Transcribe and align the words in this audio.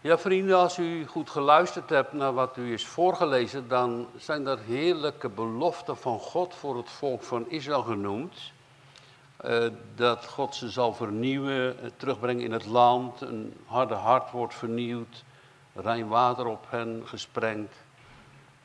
Ja, 0.00 0.18
vrienden, 0.18 0.56
als 0.56 0.78
u 0.78 1.06
goed 1.06 1.30
geluisterd 1.30 1.90
hebt 1.90 2.12
naar 2.12 2.32
wat 2.32 2.56
u 2.56 2.72
is 2.72 2.86
voorgelezen, 2.86 3.68
dan 3.68 4.06
zijn 4.16 4.46
er 4.46 4.58
heerlijke 4.58 5.28
beloften 5.28 5.96
van 5.96 6.18
God 6.18 6.54
voor 6.54 6.76
het 6.76 6.90
volk 6.90 7.22
van 7.22 7.50
Israël 7.50 7.82
genoemd. 7.82 8.52
Eh, 9.36 9.66
dat 9.94 10.26
God 10.26 10.54
ze 10.54 10.68
zal 10.68 10.94
vernieuwen, 10.94 11.82
eh, 11.82 11.90
terugbrengen 11.96 12.44
in 12.44 12.52
het 12.52 12.66
land, 12.66 13.20
een 13.20 13.54
harde 13.66 13.94
hart 13.94 14.30
wordt 14.30 14.54
vernieuwd, 14.54 15.24
rein 15.74 16.08
water 16.08 16.46
op 16.46 16.66
hen 16.68 17.02
gesprengd 17.04 17.74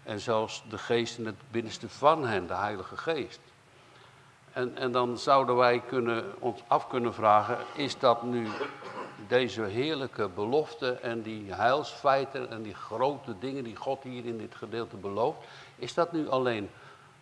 en 0.04 0.20
zelfs 0.20 0.64
de 0.70 0.78
geest 0.78 1.18
in 1.18 1.26
het 1.26 1.52
binnenste 1.52 1.90
van 1.90 2.26
hen, 2.26 2.48
de 2.48 2.56
Heilige 2.56 2.98
Geest. 2.98 3.40
En, 4.52 4.78
en 4.78 4.92
dan 4.92 5.18
zouden 5.18 5.56
wij 5.56 5.80
kunnen, 5.80 6.34
ons 6.40 6.64
af 6.68 6.88
kunnen 6.88 7.14
vragen, 7.14 7.58
is 7.76 8.00
dat 8.00 8.24
nu 8.24 8.48
deze 9.28 9.62
heerlijke 9.62 10.30
belofte 10.30 10.92
en 10.92 11.22
die 11.22 11.54
heilsfeiten 11.54 12.50
en 12.50 12.62
die 12.62 12.74
grote 12.74 13.36
dingen 13.40 13.64
die 13.64 13.76
God 13.76 14.04
hier 14.04 14.26
in 14.26 14.38
dit 14.38 14.56
gedeelte 14.56 14.96
belooft, 14.96 15.38
is 15.76 15.94
dat 15.94 16.12
nu 16.12 16.30
alleen 16.30 16.70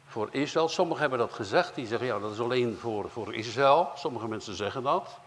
voor 0.06 0.28
Israël? 0.32 0.70
Sommigen 0.70 1.02
hebben 1.02 1.20
dat 1.20 1.34
gezegd, 1.34 1.76
die 1.76 1.86
zeggen 1.88 2.08
ja 2.08 2.20
dat 2.20 2.32
is 2.32 2.40
alleen 2.40 2.78
voor, 2.78 3.10
voor 3.10 3.36
Israël. 3.36 3.90
Sommige 3.96 4.28
mensen 4.28 4.56
zeggen 4.56 4.84
dat. 4.84 5.20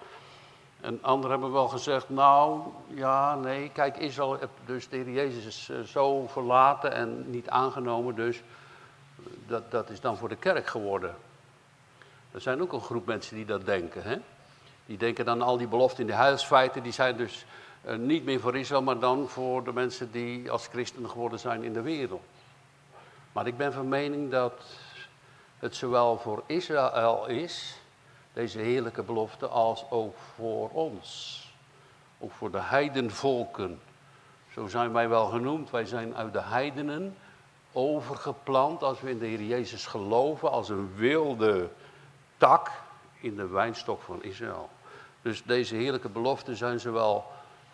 En 0.81 0.99
anderen 1.03 1.31
hebben 1.31 1.53
wel 1.53 1.69
gezegd, 1.69 2.09
nou 2.09 2.61
ja, 2.87 3.35
nee, 3.35 3.71
kijk, 3.71 3.97
Israël, 3.97 4.39
dus 4.65 4.89
de 4.89 4.97
Heer 4.97 5.11
Jezus 5.11 5.47
is 5.47 5.69
eh, 5.71 5.81
zo 5.81 6.27
verlaten 6.27 6.93
en 6.93 7.31
niet 7.31 7.49
aangenomen, 7.49 8.15
dus 8.15 8.43
dat, 9.47 9.71
dat 9.71 9.91
is 9.91 10.01
dan 10.01 10.17
voor 10.17 10.29
de 10.29 10.37
kerk 10.37 10.67
geworden. 10.67 11.15
Er 12.33 12.41
zijn 12.41 12.63
ook 12.63 12.73
een 12.73 12.81
groep 12.81 13.07
mensen 13.07 13.37
die 13.37 13.45
dat 13.45 13.67
denken. 13.67 14.03
Hè? 14.03 14.17
Die 14.87 14.97
denken 14.97 15.25
dan 15.25 15.43
al 15.43 15.57
die 15.57 15.67
beloften 15.67 16.01
in 16.01 16.07
de 16.07 16.13
huisfeiten, 16.13 16.83
die 16.83 16.93
zijn 16.93 17.17
dus 17.17 17.45
uh, 17.87 17.97
niet 17.97 18.25
meer 18.25 18.41
voor 18.41 18.57
Israël, 18.57 18.83
maar 18.83 18.99
dan 18.99 19.29
voor 19.29 19.65
de 19.65 19.73
mensen 19.73 20.11
die 20.11 20.51
als 20.51 20.67
christen 20.67 21.11
geworden 21.11 21.39
zijn 21.39 21.63
in 21.63 21.73
de 21.73 21.83
wereld. 21.83 22.23
Maar 23.33 23.47
ik 23.47 23.57
ben 23.57 23.73
van 23.73 23.89
mening 23.89 24.31
dat 24.31 24.63
het 25.59 25.77
zowel 25.77 26.19
voor 26.19 26.43
Israël 26.47 27.27
is, 27.27 27.77
deze 28.33 28.59
heerlijke 28.59 29.03
belofte, 29.03 29.47
als 29.47 29.85
ook 29.91 30.17
voor 30.35 30.71
ons. 30.71 31.41
Ook 32.19 32.33
voor 32.33 32.51
de 32.51 32.61
heidenvolken. 32.61 33.81
Zo 34.53 34.67
zijn 34.67 34.93
wij 34.93 35.09
wel 35.09 35.27
genoemd. 35.27 35.71
Wij 35.71 35.87
zijn 35.87 36.17
uit 36.17 36.33
de 36.33 36.43
heidenen 36.43 37.17
overgeplant 37.73 38.83
als 38.83 39.01
we 39.01 39.11
in 39.11 39.19
de 39.19 39.27
Heer 39.27 39.43
Jezus 39.43 39.87
geloven, 39.87 40.51
als 40.51 40.69
een 40.69 40.95
wilde 40.95 41.69
tak 42.37 42.71
in 43.25 43.37
de 43.37 43.47
wijnstok 43.47 44.03
van 44.03 44.23
Israël. 44.23 44.71
Dus 45.23 45.43
deze 45.43 45.75
heerlijke 45.75 46.09
beloften 46.09 46.57
zijn 46.57 46.81
zowel 46.81 47.25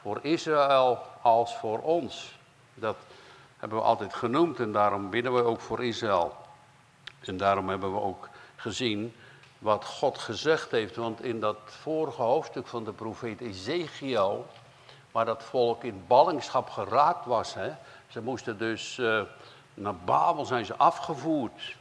voor 0.01 0.19
Israël 0.23 0.98
als 1.23 1.56
voor 1.56 1.79
ons. 1.79 2.39
Dat 2.75 2.97
hebben 3.59 3.78
we 3.78 3.84
altijd 3.84 4.15
genoemd 4.15 4.61
en 4.61 4.73
daarom 4.73 5.11
bidden 5.11 5.34
we 5.34 5.43
ook 5.43 5.61
voor 5.61 5.84
Israël. 5.84 6.37
En 7.21 7.37
daarom 7.37 7.69
hebben 7.69 7.93
we 7.93 8.01
ook 8.01 8.28
gezien 8.56 9.15
wat 9.59 9.84
God 9.84 10.19
gezegd 10.19 10.71
heeft. 10.71 10.97
Want 10.97 11.23
in 11.23 11.41
dat 11.41 11.59
vorige 11.65 12.23
hoofdstuk 12.23 12.67
van 12.67 12.84
de 12.84 12.93
profeet 12.93 13.41
Ezekiel, 13.41 14.47
waar 15.11 15.25
dat 15.25 15.43
volk 15.43 15.84
in 15.84 16.05
ballingschap 16.06 16.71
geraakt 16.71 17.27
was, 17.27 17.55
hè, 17.55 17.73
ze 18.09 18.23
moesten 18.23 18.59
dus 18.59 18.98
uh, 18.98 19.23
naar 19.75 19.97
Babel 19.97 20.45
zijn 20.45 20.65
ze 20.65 20.77
afgevoerd. 20.77 21.77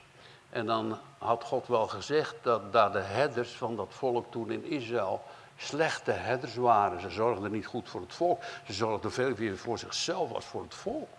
En 0.50 0.66
dan 0.66 0.98
had 1.20 1.44
God 1.44 1.68
wel 1.68 1.88
gezegd 1.88 2.36
dat 2.42 2.74
daar 2.74 2.92
de 2.92 3.00
herders 3.00 3.52
van 3.52 3.76
dat 3.76 3.94
volk 3.94 4.32
toen 4.32 4.52
in 4.52 4.64
Israël 4.64 5.22
slechte 5.58 6.12
herders 6.12 6.56
waren. 6.56 7.02
Ze 7.02 7.10
zorgden 7.10 7.52
niet 7.52 7.66
goed 7.66 7.90
voor 7.90 8.02
het 8.02 8.14
volk. 8.14 8.42
Ze 8.66 8.74
zorgden 8.74 9.12
veel 9.12 9.34
meer 9.38 9.58
voor 9.58 9.80
zichzelf 9.80 10.34
als 10.34 10.46
voor 10.46 10.62
het 10.62 10.74
volk. 10.74 11.18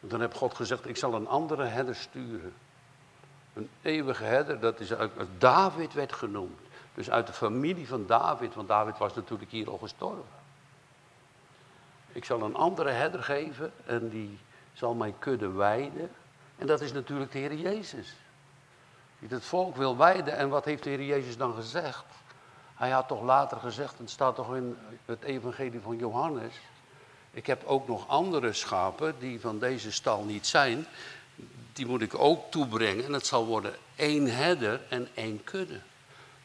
En 0.00 0.08
dan 0.08 0.20
heeft 0.20 0.36
God 0.36 0.54
gezegd, 0.54 0.88
ik 0.88 0.96
zal 0.96 1.14
een 1.14 1.28
andere 1.28 1.64
herder 1.64 1.94
sturen. 1.94 2.54
Een 3.54 3.68
eeuwige 3.82 4.24
herder, 4.24 4.60
dat 4.60 4.80
is 4.80 4.94
uit 4.94 5.10
David 5.38 5.92
werd 5.92 6.12
genoemd. 6.12 6.60
Dus 6.94 7.10
uit 7.10 7.26
de 7.26 7.32
familie 7.32 7.88
van 7.88 8.06
David, 8.06 8.54
want 8.54 8.68
David 8.68 8.98
was 8.98 9.14
natuurlijk 9.14 9.50
hier 9.50 9.70
al 9.70 9.78
gestorven. 9.78 10.42
Ik 12.12 12.24
zal 12.24 12.42
een 12.42 12.54
andere 12.54 12.90
herder 12.90 13.22
geven 13.22 13.72
en 13.86 14.08
die 14.08 14.38
zal 14.72 14.94
mij 14.94 15.14
kudde 15.18 15.48
wijden. 15.48 16.10
En 16.56 16.66
dat 16.66 16.80
is 16.80 16.92
natuurlijk 16.92 17.32
de 17.32 17.38
Heer 17.38 17.54
Jezus. 17.54 18.14
Die 19.18 19.28
het 19.28 19.44
volk 19.44 19.76
wil 19.76 19.96
wijden. 19.96 20.36
En 20.36 20.48
wat 20.48 20.64
heeft 20.64 20.82
de 20.82 20.90
Heer 20.90 21.04
Jezus 21.04 21.36
dan 21.36 21.54
gezegd? 21.54 22.04
Hij 22.74 22.90
had 22.90 23.08
toch 23.08 23.22
later 23.22 23.58
gezegd, 23.58 23.92
en 23.92 24.02
het 24.02 24.10
staat 24.10 24.34
toch 24.34 24.54
in 24.54 24.76
het 25.04 25.22
evangelie 25.22 25.80
van 25.80 25.96
Johannes. 25.96 26.54
Ik 27.30 27.46
heb 27.46 27.64
ook 27.64 27.88
nog 27.88 28.08
andere 28.08 28.52
schapen 28.52 29.14
die 29.18 29.40
van 29.40 29.58
deze 29.58 29.92
stal 29.92 30.24
niet 30.24 30.46
zijn. 30.46 30.86
Die 31.72 31.86
moet 31.86 32.02
ik 32.02 32.18
ook 32.18 32.50
toebrengen. 32.50 33.04
En 33.04 33.12
het 33.12 33.26
zal 33.26 33.46
worden 33.46 33.74
één 33.96 34.36
herder 34.36 34.80
en 34.88 35.08
één 35.14 35.44
kudde. 35.44 35.80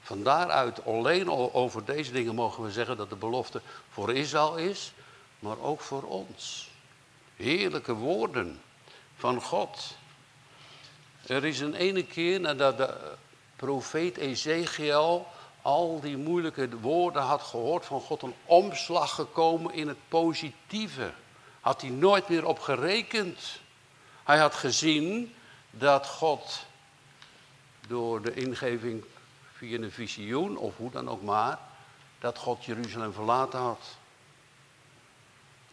Van 0.01 0.23
daaruit 0.23 0.85
alleen 0.85 1.31
over 1.53 1.85
deze 1.85 2.11
dingen 2.11 2.35
mogen 2.35 2.63
we 2.63 2.71
zeggen 2.71 2.97
dat 2.97 3.09
de 3.09 3.15
belofte 3.15 3.61
voor 3.89 4.13
Israël 4.13 4.57
is, 4.57 4.93
maar 5.39 5.59
ook 5.59 5.81
voor 5.81 6.03
ons. 6.03 6.71
Heerlijke 7.35 7.93
woorden 7.93 8.61
van 9.15 9.41
God. 9.41 9.97
Er 11.29 11.45
is 11.45 11.59
een 11.59 11.73
ene 11.73 12.05
keer 12.05 12.39
nadat 12.39 12.77
de 12.77 13.13
profeet 13.55 14.17
Ezekiel 14.17 15.27
al 15.61 15.99
die 15.99 16.17
moeilijke 16.17 16.79
woorden 16.79 17.21
had 17.21 17.41
gehoord 17.41 17.85
van 17.85 18.01
God, 18.01 18.21
een 18.21 18.35
omslag 18.45 19.15
gekomen 19.15 19.73
in 19.73 19.87
het 19.87 19.97
positieve. 20.07 21.11
Had 21.61 21.81
hij 21.81 21.89
nooit 21.89 22.29
meer 22.29 22.45
op 22.45 22.59
gerekend. 22.59 23.59
Hij 24.23 24.37
had 24.37 24.55
gezien 24.55 25.35
dat 25.69 26.07
God 26.07 26.65
door 27.87 28.21
de 28.21 28.33
ingeving 28.33 29.03
via 29.53 29.77
een 29.77 29.91
visioen, 29.91 30.57
of 30.57 30.77
hoe 30.77 30.91
dan 30.91 31.09
ook 31.09 31.21
maar, 31.21 31.59
dat 32.19 32.37
God 32.37 32.65
Jeruzalem 32.65 33.13
verlaten 33.13 33.59
had. 33.59 33.97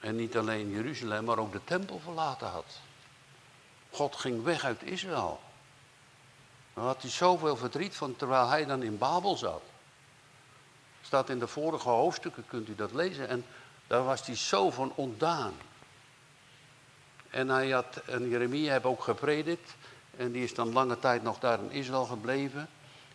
En 0.01 0.17
niet 0.17 0.37
alleen 0.37 0.71
Jeruzalem, 0.71 1.25
maar 1.25 1.39
ook 1.39 1.53
de 1.53 1.65
tempel 1.65 1.99
verlaten 1.99 2.49
had. 2.49 2.81
God 3.91 4.17
ging 4.17 4.43
weg 4.43 4.65
uit 4.65 4.83
Israël. 4.83 5.41
Daar 6.77 6.85
had 6.85 7.03
hij 7.03 7.11
zoveel 7.11 7.57
verdriet 7.57 7.97
van 7.97 8.17
terwijl 8.17 8.49
hij 8.49 8.65
dan 8.65 8.83
in 8.83 8.99
Babel 8.99 9.37
zat. 9.37 9.63
Staat 11.03 11.31
in 11.31 11.39
de 11.39 11.47
vorige 11.47 11.89
hoofdstukken, 11.89 12.47
kunt 12.47 12.69
u 12.69 12.75
dat 12.75 12.93
lezen. 12.93 13.29
En 13.29 13.45
daar 13.87 14.05
was 14.05 14.27
hij 14.27 14.37
zo 14.37 14.71
van 14.71 14.93
ontdaan. 14.95 15.55
En, 17.31 17.49
hij 17.49 17.71
had, 17.71 17.97
en 17.97 18.29
Jeremia 18.29 18.73
heeft 18.73 18.85
ook 18.85 19.03
gepredikt. 19.03 19.75
En 20.17 20.33
die 20.33 20.43
is 20.43 20.55
dan 20.55 20.73
lange 20.73 20.99
tijd 20.99 21.23
nog 21.23 21.39
daar 21.39 21.59
in 21.59 21.71
Israël 21.71 22.05
gebleven. 22.05 22.69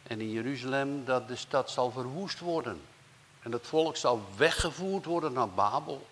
En 0.03 0.21
in 0.21 0.31
Jeruzalem 0.31 1.05
dat 1.05 1.27
de 1.27 1.35
stad 1.35 1.71
zal 1.71 1.91
verwoest 1.91 2.39
worden. 2.39 2.81
En 3.41 3.51
het 3.51 3.67
volk 3.67 3.95
zal 3.95 4.25
weggevoerd 4.37 5.05
worden 5.05 5.33
naar 5.33 5.49
Babel. 5.49 6.07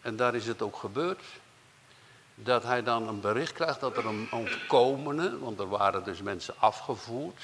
En 0.00 0.16
daar 0.16 0.34
is 0.34 0.46
het 0.46 0.62
ook 0.62 0.76
gebeurd. 0.76 1.22
Dat 2.42 2.62
hij 2.62 2.82
dan 2.82 3.08
een 3.08 3.20
bericht 3.20 3.52
krijgt 3.52 3.80
dat 3.80 3.96
er 3.96 4.06
een 4.06 4.28
ontkomene, 4.30 5.38
want 5.38 5.58
er 5.58 5.68
waren 5.68 6.04
dus 6.04 6.22
mensen 6.22 6.54
afgevoerd. 6.58 7.42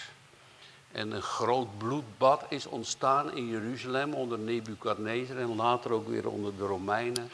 En 0.93 1.13
een 1.13 1.23
groot 1.23 1.79
bloedbad 1.79 2.45
is 2.49 2.67
ontstaan 2.67 3.37
in 3.37 3.47
Jeruzalem 3.47 4.15
onder 4.15 4.39
Nebukadnezar 4.39 5.37
en 5.37 5.57
later 5.57 5.91
ook 5.91 6.09
weer 6.09 6.29
onder 6.29 6.57
de 6.57 6.67
Romeinen. 6.67 7.31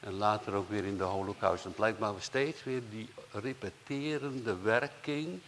En 0.00 0.12
later 0.12 0.54
ook 0.54 0.68
weer 0.68 0.84
in 0.84 0.96
de 0.96 1.04
Holocaust. 1.04 1.64
En 1.64 1.74
blijkbaar 1.74 2.12
steeds 2.18 2.64
weer 2.64 2.82
die 2.90 3.08
repeterende 3.30 4.56
werking 4.56 5.40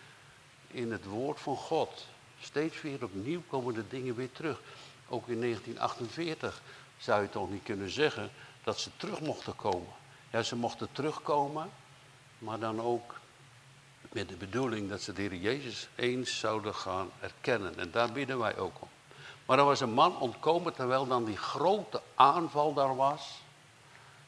in 0.67 0.93
het 0.93 1.05
woord 1.05 1.41
van 1.41 1.57
God. 1.57 2.07
Steeds 2.41 2.83
weer 2.83 3.05
opnieuw 3.05 3.43
komen 3.49 3.75
de 3.75 3.89
dingen 3.89 4.15
weer 4.15 4.33
terug. 4.33 4.61
Ook 5.09 5.29
in 5.29 5.41
1948 5.41 6.63
zou 6.99 7.23
je 7.23 7.29
toch 7.29 7.51
niet 7.51 7.63
kunnen 7.63 7.91
zeggen 7.91 8.31
dat 8.65 8.79
ze 8.81 8.91
terug 8.97 9.21
mochten 9.21 9.57
komen. 9.57 10.01
Ja, 10.33 10.43
ze 10.43 10.57
mochten 10.57 10.89
terugkomen, 10.93 11.71
maar 12.39 12.59
dan 12.59 12.81
ook 12.81 13.15
met 14.13 14.29
de 14.29 14.37
bedoeling 14.37 14.89
dat 14.89 15.01
ze 15.01 15.13
de 15.13 15.21
Heer 15.21 15.35
Jezus 15.35 15.89
eens 15.95 16.39
zouden 16.39 16.75
gaan 16.75 17.11
erkennen. 17.21 17.79
En 17.79 17.91
daar 17.91 18.13
bidden 18.13 18.39
wij 18.39 18.57
ook 18.57 18.77
om. 18.81 18.89
Maar 19.47 19.59
er 19.59 19.65
was 19.65 19.81
een 19.81 19.93
man 19.93 20.19
ontkomen 20.19 20.75
terwijl 20.75 21.07
dan 21.07 21.25
die 21.25 21.37
grote 21.37 22.03
aanval 22.15 22.75
daar 22.75 22.97
was. 22.97 23.41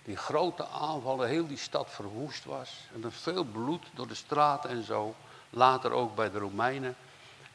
Die 0.03 0.17
grote 0.17 0.67
aanval, 0.69 1.21
heel 1.21 1.47
die 1.47 1.57
stad 1.57 1.91
verwoest 1.91 2.45
was. 2.45 2.71
En 2.95 3.05
er 3.05 3.13
veel 3.13 3.45
bloed 3.45 3.87
door 3.95 4.09
de 4.09 4.15
straten 4.15 4.71
en 4.71 4.85
zo. 4.85 5.15
Later 5.51 5.91
ook 5.91 6.15
bij 6.15 6.31
de 6.31 6.39
Romeinen. 6.39 6.97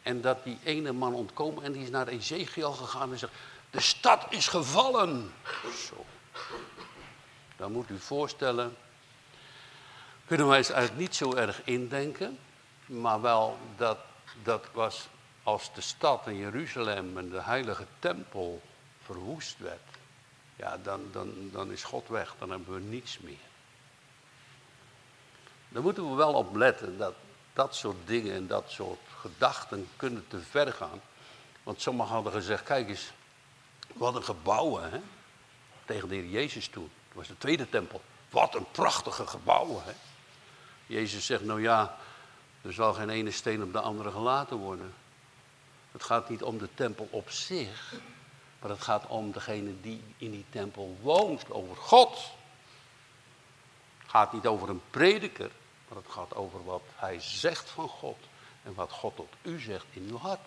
En 0.02 0.22
dat 0.22 0.44
die 0.44 0.60
ene 0.64 0.92
man 0.92 1.14
ontkomen 1.14 1.64
en 1.64 1.72
die 1.72 1.84
is 1.84 1.90
naar 1.90 2.08
Ezekiel 2.08 2.72
gegaan 2.72 3.12
en 3.12 3.20
zegt, 3.20 3.34
de 3.70 3.82
stad 3.82 4.26
is 4.30 4.48
gevallen. 4.48 5.34
Zo. 5.88 6.06
Dan 7.60 7.72
moet 7.72 7.90
u 7.90 8.00
voorstellen, 8.00 8.76
kunnen 10.26 10.48
wij 10.48 10.58
eens 10.58 10.70
eigenlijk 10.70 11.02
niet 11.02 11.16
zo 11.16 11.34
erg 11.34 11.62
indenken, 11.64 12.40
maar 12.86 13.22
wel 13.22 13.58
dat 13.78 13.98
dat 14.44 14.68
was 14.72 15.08
als 15.44 15.74
de 15.74 15.82
stad 15.82 16.28
in 16.28 16.36
Jeruzalem 16.36 17.18
en 17.18 17.30
de 17.30 17.42
heilige 17.42 17.86
tempel 18.00 18.62
verwoest 19.04 19.58
werd. 19.58 19.88
ja, 20.56 20.78
dan, 20.78 21.10
dan, 21.12 21.50
dan 21.52 21.72
is 21.72 21.84
God 21.84 22.08
weg, 22.08 22.36
dan 22.40 22.50
hebben 22.50 22.74
we 22.74 22.80
niets 22.80 23.20
meer. 23.20 23.48
Daar 25.70 25.82
moeten 25.82 26.10
we 26.10 26.16
wel 26.16 26.34
op 26.34 26.56
letten 26.56 26.98
dat 26.98 27.14
dat 27.54 27.76
soort 27.76 28.08
dingen 28.08 28.34
en 28.34 28.48
dat 28.48 28.72
soort 28.72 29.00
gedachten 29.20 29.88
kunnen 29.96 30.26
te 30.28 30.40
ver 30.40 30.74
gaan. 30.74 31.02
Want 31.64 31.82
sommigen 31.82 32.14
hadden 32.14 32.32
gezegd, 32.32 32.64
kijk 32.64 32.90
eens, 32.90 33.12
wat 33.94 34.16
een 34.16 34.24
gebouwen, 34.24 34.92
hè? 34.92 35.00
Tegen 35.86 36.10
de 36.10 36.16
Heer 36.16 36.26
Jezus 36.26 36.68
toe. 36.68 36.88
Was 37.20 37.28
de 37.28 37.38
tweede 37.38 37.70
tempel. 37.70 38.02
Wat 38.30 38.56
een 38.56 38.72
prachtige 38.72 39.28
gebouwen, 39.28 39.84
hè? 39.84 39.92
Jezus 40.86 41.26
zegt, 41.26 41.44
nou 41.44 41.62
ja, 41.62 41.98
er 42.62 42.74
zal 42.74 42.94
geen 42.94 43.10
ene 43.10 43.32
steen 43.32 43.64
op 43.64 43.74
de 43.74 43.80
andere 43.80 44.12
gelaten 44.12 44.58
worden. 44.58 44.94
Het 45.92 46.04
gaat 46.04 46.30
niet 46.30 46.44
om 46.44 46.58
de 46.58 46.70
tempel 46.74 47.08
op 47.12 47.30
zich, 47.30 47.94
maar 48.60 48.70
het 48.70 48.82
gaat 48.82 49.08
om 49.08 49.32
degene 49.32 49.82
die 49.82 50.04
in 50.18 50.32
die 50.32 50.46
tempel 50.50 50.98
woont, 51.02 51.52
over 51.52 51.76
God. 51.76 52.32
Het 53.98 54.10
gaat 54.10 54.34
niet 54.34 54.48
over 54.48 54.70
een 54.70 54.82
prediker, 54.90 55.52
maar 55.88 55.98
het 55.98 56.12
gaat 56.12 56.36
over 56.36 56.64
wat 56.64 56.84
hij 56.96 57.20
zegt 57.20 57.70
van 57.70 57.88
God 57.88 58.18
en 58.64 58.74
wat 58.74 58.92
God 58.92 59.16
tot 59.16 59.34
u 59.42 59.60
zegt 59.60 59.86
in 59.90 60.08
uw 60.10 60.18
hart. 60.18 60.40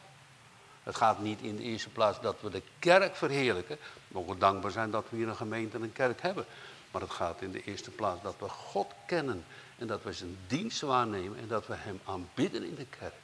Het 0.82 0.96
gaat 0.96 1.19
niet 1.19 1.40
in 1.40 1.56
de 1.56 1.62
eerste 1.62 1.88
plaats 1.88 2.20
dat 2.20 2.40
we 2.40 2.50
de 2.50 2.62
kerk 2.79 3.17
verheerlijken. 3.17 3.76
We 4.08 4.14
mogen 4.19 4.38
dankbaar 4.38 4.70
zijn 4.70 4.90
dat 4.90 5.06
we 5.08 5.17
hier 5.17 5.29
een 5.29 5.37
gemeente 5.37 5.76
en 5.76 5.82
een 5.82 5.93
kerk 5.93 6.23
hebben. 6.23 6.44
Maar 6.90 7.00
het 7.00 7.11
gaat 7.11 7.40
in 7.40 7.52
de 7.52 7.64
eerste 7.64 7.90
plaats 7.90 8.23
dat 8.23 8.34
we 8.38 8.49
God 8.49 8.93
kennen 9.06 9.44
en 9.79 9.87
dat 9.87 10.02
we 10.02 10.12
zijn 10.12 10.38
dienst 10.46 10.81
waarnemen 10.81 11.38
en 11.38 11.49
dat 11.49 11.67
we 11.67 11.75
hem 11.76 12.00
aanbidden 12.05 12.64
in 12.64 12.75
de 12.75 12.87
kerk. 12.99 13.14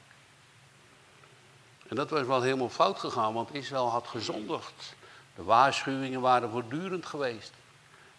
En 1.87 1.95
dat 1.95 2.09
was 2.09 2.25
wel 2.25 2.41
helemaal 2.41 2.69
fout 2.69 2.99
gegaan, 2.99 3.33
want 3.33 3.53
Israël 3.53 3.89
had 3.89 4.07
gezondigd. 4.07 4.95
De 5.35 5.43
waarschuwingen 5.43 6.21
waren 6.21 6.49
voortdurend 6.49 7.05
geweest. 7.05 7.53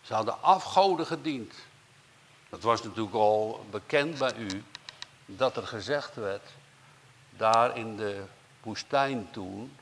Ze 0.00 0.14
hadden 0.14 0.42
afgoden 0.42 1.06
gediend. 1.06 1.54
Dat 2.48 2.62
was 2.62 2.82
natuurlijk 2.82 3.14
al 3.14 3.66
bekend 3.70 4.18
bij 4.18 4.36
u, 4.36 4.64
dat 5.26 5.56
er 5.56 5.66
gezegd 5.66 6.14
werd, 6.14 6.50
daar 7.36 7.76
in 7.76 7.96
de 7.96 8.24
woestijn 8.62 9.28
toen, 9.30 9.76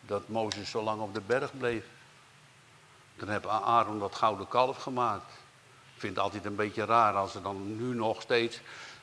dat 0.00 0.28
Mozes 0.28 0.70
zo 0.70 0.82
lang 0.82 1.00
op 1.00 1.14
de 1.14 1.20
berg 1.20 1.58
bleef. 1.58 1.84
Toen 3.16 3.28
heb 3.28 3.46
Aaron 3.46 3.98
dat 3.98 4.14
gouden 4.14 4.48
kalf 4.48 4.76
gemaakt. 4.76 5.32
Ik 5.94 6.00
vind 6.00 6.14
het 6.16 6.24
altijd 6.24 6.44
een 6.44 6.56
beetje 6.56 6.84
raar 6.84 7.14
als 7.14 7.32
ze 7.32 7.42
dan 7.42 7.76
nu 7.76 7.94
nog 7.94 8.22
steeds 8.22 8.60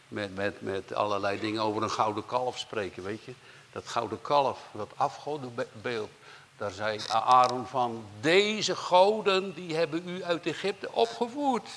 met, 0.07 0.35
met, 0.35 0.61
met 0.61 0.94
allerlei 0.94 1.39
dingen 1.39 1.61
over 1.61 1.83
een 1.83 1.91
gouden 1.91 2.25
kalf 2.25 2.57
spreken, 2.57 3.03
weet 3.03 3.23
je. 3.23 3.33
Dat 3.71 3.88
gouden 3.88 4.21
kalf, 4.21 4.59
dat 4.71 4.91
afgodenbeeld, 4.95 6.09
daar 6.57 6.71
zei 6.71 7.00
Aaron 7.07 7.67
van, 7.67 8.05
deze 8.19 8.75
goden 8.75 9.53
die 9.53 9.75
hebben 9.75 10.09
u 10.09 10.23
uit 10.23 10.45
Egypte 10.45 10.91
opgevoerd. 10.91 11.69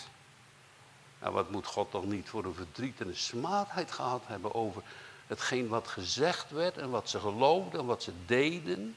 Nou, 1.20 1.34
wat 1.34 1.50
moet 1.50 1.66
God 1.66 1.90
toch 1.90 2.04
niet 2.04 2.28
voor 2.28 2.44
een 2.44 2.54
verdriet 2.54 3.00
en 3.00 3.08
een 3.08 3.16
smaadheid 3.16 3.92
gehad 3.92 4.22
hebben 4.26 4.54
over 4.54 4.82
hetgeen 5.32 5.68
wat 5.68 5.88
gezegd 5.88 6.50
werd 6.50 6.78
en 6.78 6.90
wat 6.90 7.08
ze 7.08 7.20
geloofden 7.20 7.80
en 7.80 7.86
wat 7.86 8.02
ze 8.02 8.12
deden. 8.26 8.96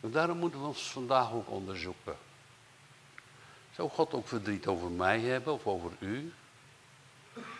En 0.00 0.10
daarom 0.10 0.38
moeten 0.38 0.60
we 0.60 0.66
ons 0.66 0.90
vandaag 0.90 1.32
ook 1.32 1.50
onderzoeken. 1.50 2.16
Zou 3.70 3.90
God 3.90 4.14
ook 4.14 4.28
verdriet 4.28 4.66
over 4.66 4.90
mij 4.90 5.20
hebben 5.20 5.52
of 5.52 5.66
over 5.66 5.90
u? 5.98 6.32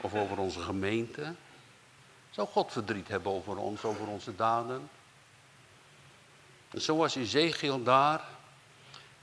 Of 0.00 0.14
over 0.14 0.38
onze 0.38 0.60
gemeente? 0.60 1.34
Zou 2.30 2.48
God 2.48 2.72
verdriet 2.72 3.08
hebben 3.08 3.32
over 3.32 3.56
ons, 3.56 3.84
over 3.84 4.06
onze 4.06 4.36
daden? 4.36 4.90
En 6.70 6.80
zo 6.80 6.96
was 6.96 7.14
Ezekiel 7.14 7.82
daar. 7.82 8.24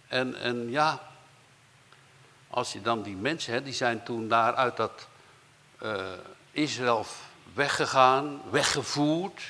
En, 0.08 0.36
en 0.36 0.70
ja, 0.70 1.12
als 2.48 2.74
je 2.74 2.82
dan 2.82 3.02
die 3.02 3.16
mensen, 3.16 3.54
hè, 3.54 3.64
die 3.64 3.74
zijn 3.74 4.04
toen 4.04 4.28
daar 4.28 4.56
uit 4.56 4.78
dat 4.78 5.08
uh, 5.84 6.12
Israël 6.52 7.06
weggegaan, 7.58 8.42
weggevoerd. 8.50 9.42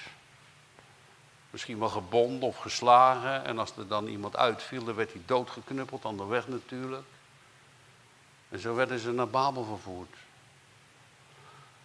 Misschien 1.50 1.80
wel 1.80 1.90
gebonden 1.90 2.48
of 2.48 2.58
geslagen. 2.58 3.46
En 3.46 3.60
als 3.60 3.72
er 3.78 3.88
dan 3.88 4.08
iemand 4.08 4.36
uitviel, 4.36 4.84
dan 4.84 4.96
werd 4.96 5.12
hij 5.12 5.22
doodgeknuppeld 5.26 6.06
aan 6.06 6.18
de 6.18 6.26
weg 6.26 6.48
natuurlijk. 6.48 7.06
En 8.50 8.60
zo 8.60 8.76
werden 8.76 9.00
ze 9.00 9.12
naar 9.12 9.28
Babel 9.28 9.64
vervoerd. 9.64 10.16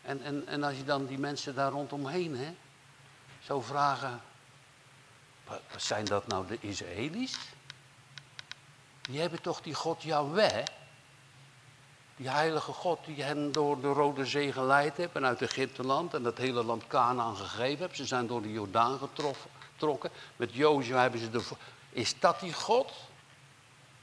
En, 0.02 0.22
en, 0.22 0.46
en 0.46 0.62
als 0.62 0.76
je 0.76 0.84
dan 0.84 1.06
die 1.06 1.18
mensen 1.18 1.54
daar 1.54 1.70
rondomheen 1.70 2.36
hè, 2.36 2.54
zou 3.40 3.62
vragen, 3.62 4.20
zijn 5.76 6.04
dat 6.04 6.26
nou 6.26 6.46
de 6.46 6.58
Israëli's? 6.60 7.38
Die 9.00 9.20
hebben 9.20 9.42
toch 9.42 9.60
die 9.60 9.74
God 9.74 10.02
Yahweh? 10.02 10.64
Die 12.22 12.30
heilige 12.30 12.72
God 12.72 12.98
die 13.04 13.22
hen 13.22 13.52
door 13.52 13.80
de 13.80 13.88
Rode 13.88 14.26
Zee 14.26 14.52
geleid 14.52 14.96
heeft 14.96 15.14
en 15.14 15.24
uit 15.24 15.42
Egypteland 15.42 16.14
en 16.14 16.22
dat 16.22 16.38
hele 16.38 16.64
land 16.64 16.86
Canaan 16.86 17.36
gegeven 17.36 17.78
heeft. 17.78 17.96
Ze 17.96 18.06
zijn 18.06 18.26
door 18.26 18.42
de 18.42 18.52
Jordaan 18.52 18.98
getrokken. 18.98 20.10
Met 20.36 20.54
Jozua 20.54 21.00
hebben 21.00 21.20
ze 21.20 21.30
de... 21.30 21.42
Is 21.90 22.20
dat 22.20 22.40
die 22.40 22.52
God? 22.52 22.92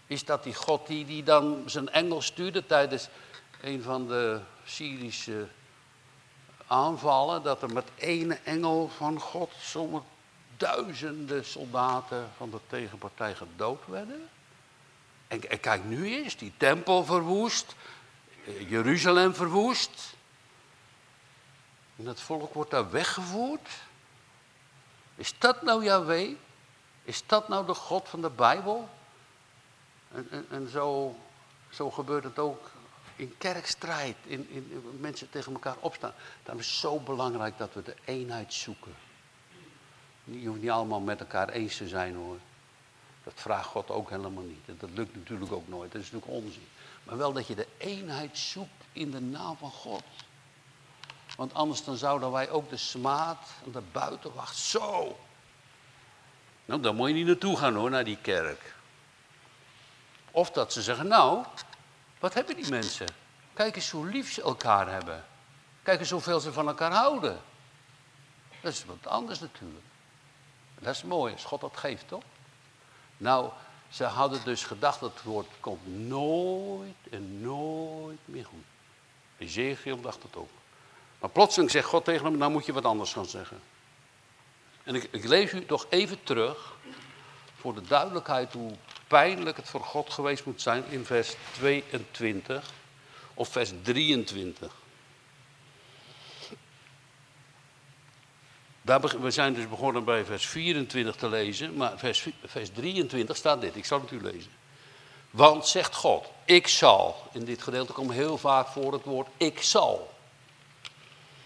Is 0.07 0.25
dat 0.25 0.43
die 0.43 0.53
God 0.53 0.87
die, 0.87 1.05
die 1.05 1.23
dan 1.23 1.63
zijn 1.65 1.89
engel 1.89 2.21
stuurde 2.21 2.65
tijdens 2.65 3.07
een 3.61 3.81
van 3.81 4.07
de 4.07 4.39
Syrische 4.65 5.47
aanvallen? 6.67 7.43
Dat 7.43 7.61
er 7.61 7.73
met 7.73 7.87
één 7.95 8.45
engel 8.45 8.89
van 8.97 9.19
God 9.19 9.51
zomaar 9.59 10.01
duizenden 10.57 11.45
soldaten 11.45 12.29
van 12.37 12.49
de 12.49 12.59
tegenpartij 12.67 13.35
gedood 13.35 13.81
werden? 13.85 14.29
En, 15.27 15.59
kijk, 15.59 15.83
nu 15.83 16.09
is 16.09 16.37
die 16.37 16.53
tempel 16.57 17.05
verwoest. 17.05 17.75
Jeruzalem 18.67 19.33
verwoest. 19.35 20.15
En 21.95 22.05
het 22.05 22.21
volk 22.21 22.53
wordt 22.53 22.71
daar 22.71 22.91
weggevoerd. 22.91 23.69
Is 25.15 25.33
dat 25.37 25.61
nou 25.61 25.83
Yahweh? 25.83 26.35
Is 27.03 27.23
dat 27.25 27.47
nou 27.47 27.65
de 27.65 27.73
God 27.73 28.09
van 28.09 28.21
de 28.21 28.29
Bijbel? 28.29 28.89
En, 30.11 30.27
en, 30.31 30.45
en 30.49 30.69
zo, 30.69 31.15
zo 31.69 31.91
gebeurt 31.91 32.23
het 32.23 32.39
ook 32.39 32.71
in 33.15 33.37
kerkstrijd, 33.37 34.15
in, 34.25 34.49
in, 34.49 34.97
mensen 34.99 35.29
tegen 35.29 35.53
elkaar 35.53 35.77
opstaan. 35.79 36.13
Daarom 36.43 36.63
is 36.63 36.69
het 36.69 36.79
zo 36.79 36.99
belangrijk 36.99 37.57
dat 37.57 37.73
we 37.73 37.83
de 37.83 37.95
eenheid 38.05 38.53
zoeken. 38.53 38.95
Je 40.23 40.47
hoeft 40.47 40.61
niet 40.61 40.69
allemaal 40.69 40.99
met 40.99 41.19
elkaar 41.19 41.49
eens 41.49 41.77
te 41.77 41.87
zijn 41.87 42.15
hoor. 42.15 42.37
Dat 43.23 43.33
vraagt 43.35 43.67
God 43.67 43.89
ook 43.89 44.09
helemaal 44.09 44.43
niet. 44.43 44.65
En 44.65 44.75
dat 44.79 44.89
lukt 44.93 45.15
natuurlijk 45.15 45.51
ook 45.51 45.67
nooit. 45.67 45.91
Dat 45.91 46.01
is 46.01 46.11
natuurlijk 46.11 46.43
onzin. 46.43 46.67
Maar 47.09 47.17
wel 47.17 47.33
dat 47.33 47.47
je 47.47 47.55
de 47.55 47.67
eenheid 47.77 48.37
zoekt 48.37 48.85
in 48.91 49.11
de 49.11 49.21
naam 49.21 49.57
van 49.57 49.71
God. 49.71 50.03
Want 51.35 51.53
anders 51.53 51.83
dan 51.83 51.95
zouden 51.95 52.31
wij 52.31 52.49
ook 52.49 52.69
de 52.69 52.77
smaad 52.77 53.49
en 53.65 53.71
de 53.71 53.81
buitenwacht 53.91 54.57
zo. 54.57 55.17
Nou, 56.65 56.81
daar 56.81 56.93
moet 56.93 57.07
je 57.07 57.13
niet 57.13 57.25
naartoe 57.25 57.57
gaan 57.57 57.75
hoor, 57.75 57.89
naar 57.89 58.03
die 58.03 58.17
kerk. 58.21 58.75
Of 60.31 60.51
dat 60.51 60.73
ze 60.73 60.81
zeggen, 60.81 61.07
nou, 61.07 61.45
wat 62.19 62.33
hebben 62.33 62.55
die 62.55 62.69
mensen? 62.69 63.07
Kijk 63.53 63.75
eens 63.75 63.89
hoe 63.91 64.05
lief 64.05 64.33
ze 64.33 64.41
elkaar 64.41 64.91
hebben. 64.91 65.25
Kijk 65.83 65.99
eens 65.99 66.09
hoeveel 66.09 66.39
ze 66.39 66.53
van 66.53 66.67
elkaar 66.67 66.91
houden. 66.91 67.41
Dat 68.61 68.73
is 68.73 68.85
wat 68.85 69.07
anders 69.07 69.39
natuurlijk. 69.39 69.85
Dat 70.79 70.95
is 70.95 71.03
mooi 71.03 71.33
als 71.33 71.43
God 71.43 71.61
dat 71.61 71.77
geeft, 71.77 72.07
toch? 72.07 72.23
Nou, 73.17 73.51
ze 73.89 74.03
hadden 74.03 74.43
dus 74.43 74.63
gedacht 74.63 74.99
dat 74.99 75.21
woord 75.23 75.47
komt 75.59 76.07
nooit 76.07 76.95
en 77.09 77.41
nooit 77.41 78.19
meer 78.25 78.45
goed. 78.45 78.63
Ezekiel 79.37 80.01
dacht 80.01 80.23
het 80.23 80.35
ook. 80.35 80.49
Maar 81.19 81.29
plotseling 81.29 81.71
zegt 81.71 81.87
God 81.87 82.05
tegen 82.05 82.25
hem, 82.25 82.37
nou 82.37 82.51
moet 82.51 82.65
je 82.65 82.73
wat 82.73 82.85
anders 82.85 83.13
gaan 83.13 83.25
zeggen. 83.25 83.59
En 84.83 84.95
ik, 84.95 85.07
ik 85.11 85.23
lees 85.23 85.53
u 85.53 85.65
toch 85.65 85.85
even 85.89 86.23
terug 86.23 86.75
voor 87.55 87.73
de 87.73 87.81
duidelijkheid 87.81 88.53
hoe 88.53 88.71
pijnlijk 89.07 89.57
het 89.57 89.69
voor 89.69 89.83
God 89.83 90.09
geweest 90.09 90.45
moet 90.45 90.61
zijn 90.61 90.83
in 90.89 91.05
vers 91.05 91.35
22 91.51 92.71
of 93.33 93.49
vers 93.49 93.71
23. 93.81 94.73
We 98.81 99.31
zijn 99.31 99.53
dus 99.53 99.69
begonnen 99.69 100.03
bij 100.03 100.25
vers 100.25 100.45
24 100.45 101.15
te 101.15 101.29
lezen, 101.29 101.73
maar 101.73 101.97
vers, 101.97 102.27
vers 102.45 102.69
23 102.69 103.37
staat 103.37 103.61
dit. 103.61 103.75
Ik 103.75 103.85
zal 103.85 104.01
het 104.01 104.11
u 104.11 104.21
lezen. 104.21 104.51
Want, 105.29 105.67
zegt 105.67 105.95
God, 105.95 106.31
ik 106.45 106.67
zal, 106.67 107.27
in 107.31 107.45
dit 107.45 107.61
gedeelte 107.61 107.93
komt 107.93 108.11
heel 108.11 108.37
vaak 108.37 108.67
voor 108.67 108.93
het 108.93 109.03
woord 109.03 109.27
ik 109.37 109.61
zal. 109.61 110.13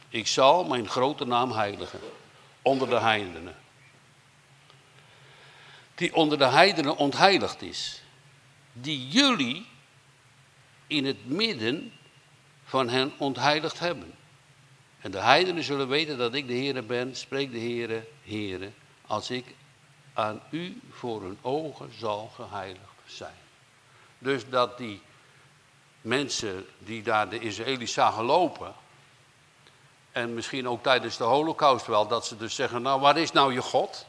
Ik 0.09 0.27
zal 0.27 0.63
mijn 0.63 0.89
grote 0.89 1.25
naam 1.25 1.51
heiligen 1.51 1.99
onder 2.61 2.89
de 2.89 2.99
heidenen. 2.99 3.55
Die 5.95 6.15
onder 6.15 6.37
de 6.37 6.47
heidenen 6.47 6.97
ontheiligd 6.97 7.61
is. 7.61 8.01
Die 8.73 9.07
jullie 9.07 9.65
in 10.87 11.05
het 11.05 11.25
midden 11.25 11.93
van 12.63 12.89
hen 12.89 13.13
ontheiligd 13.17 13.79
hebben. 13.79 14.13
En 15.03 15.11
de 15.11 15.19
heidenen 15.19 15.63
zullen 15.63 15.87
weten 15.87 16.17
dat 16.17 16.33
ik 16.33 16.47
de 16.47 16.53
Heere 16.53 16.81
ben, 16.81 17.15
spreekt 17.15 17.51
de 17.51 17.59
Heere, 17.59 18.03
Heere, 18.23 18.71
als 19.07 19.29
ik 19.29 19.45
aan 20.13 20.41
u 20.49 20.81
voor 20.91 21.21
hun 21.21 21.37
ogen 21.41 21.91
zal 21.97 22.31
geheiligd 22.35 22.87
zijn. 23.05 23.35
Dus 24.17 24.49
dat 24.49 24.77
die 24.77 25.01
mensen 26.01 26.65
die 26.77 27.03
daar 27.03 27.29
de 27.29 27.39
Israëli's 27.39 27.93
zagen 27.93 28.23
lopen, 28.23 28.73
en 30.11 30.33
misschien 30.33 30.67
ook 30.67 30.83
tijdens 30.83 31.17
de 31.17 31.23
holocaust 31.23 31.85
wel, 31.85 32.07
dat 32.07 32.25
ze 32.25 32.37
dus 32.37 32.55
zeggen, 32.55 32.81
nou 32.81 33.01
waar 33.01 33.17
is 33.17 33.31
nou 33.31 33.53
je 33.53 33.61
God? 33.61 34.05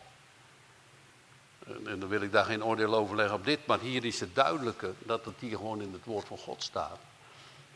En 1.66 2.00
dan 2.00 2.08
wil 2.08 2.20
ik 2.20 2.32
daar 2.32 2.44
geen 2.44 2.64
oordeel 2.64 2.94
over 2.94 3.16
leggen 3.16 3.36
op 3.36 3.44
dit, 3.44 3.66
maar 3.66 3.80
hier 3.80 4.04
is 4.04 4.20
het 4.20 4.34
duidelijke 4.34 4.92
dat 4.98 5.24
het 5.24 5.34
hier 5.38 5.56
gewoon 5.56 5.80
in 5.80 5.92
het 5.92 6.04
woord 6.04 6.26
van 6.26 6.38
God 6.38 6.62
staat. 6.62 6.98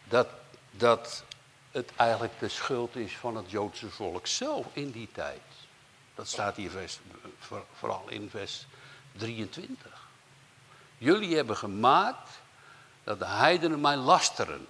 Dat, 0.04 0.28
dat 0.70 1.25
het 1.70 1.92
eigenlijk 1.96 2.38
de 2.38 2.48
schuld 2.48 2.96
is 2.96 3.16
van 3.16 3.37
het 3.37 3.50
Joodse 3.50 3.90
volk 3.90 4.26
zelf 4.26 4.66
in 4.72 4.90
die 4.90 5.08
tijd. 5.12 5.40
Dat 6.14 6.28
staat 6.28 6.56
hier 6.56 6.70
vers, 6.70 6.98
vooral 7.72 8.08
in 8.08 8.30
vers 8.30 8.66
23. 9.12 10.06
Jullie 10.98 11.37
hebben 11.37 11.56
gemaakt 11.56 12.30
dat 13.04 13.18
de 13.18 13.26
heidenen 13.26 13.80
mij 13.80 13.96
lasteren. 13.96 14.66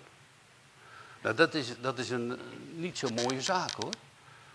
Nou, 1.23 1.35
dat 1.35 1.55
is, 1.55 1.81
dat 1.81 1.99
is 1.99 2.11
een 2.11 2.41
niet 2.75 2.99
zo 2.99 3.09
mooie 3.09 3.43
zaak 3.43 3.73
hoor. 3.73 3.93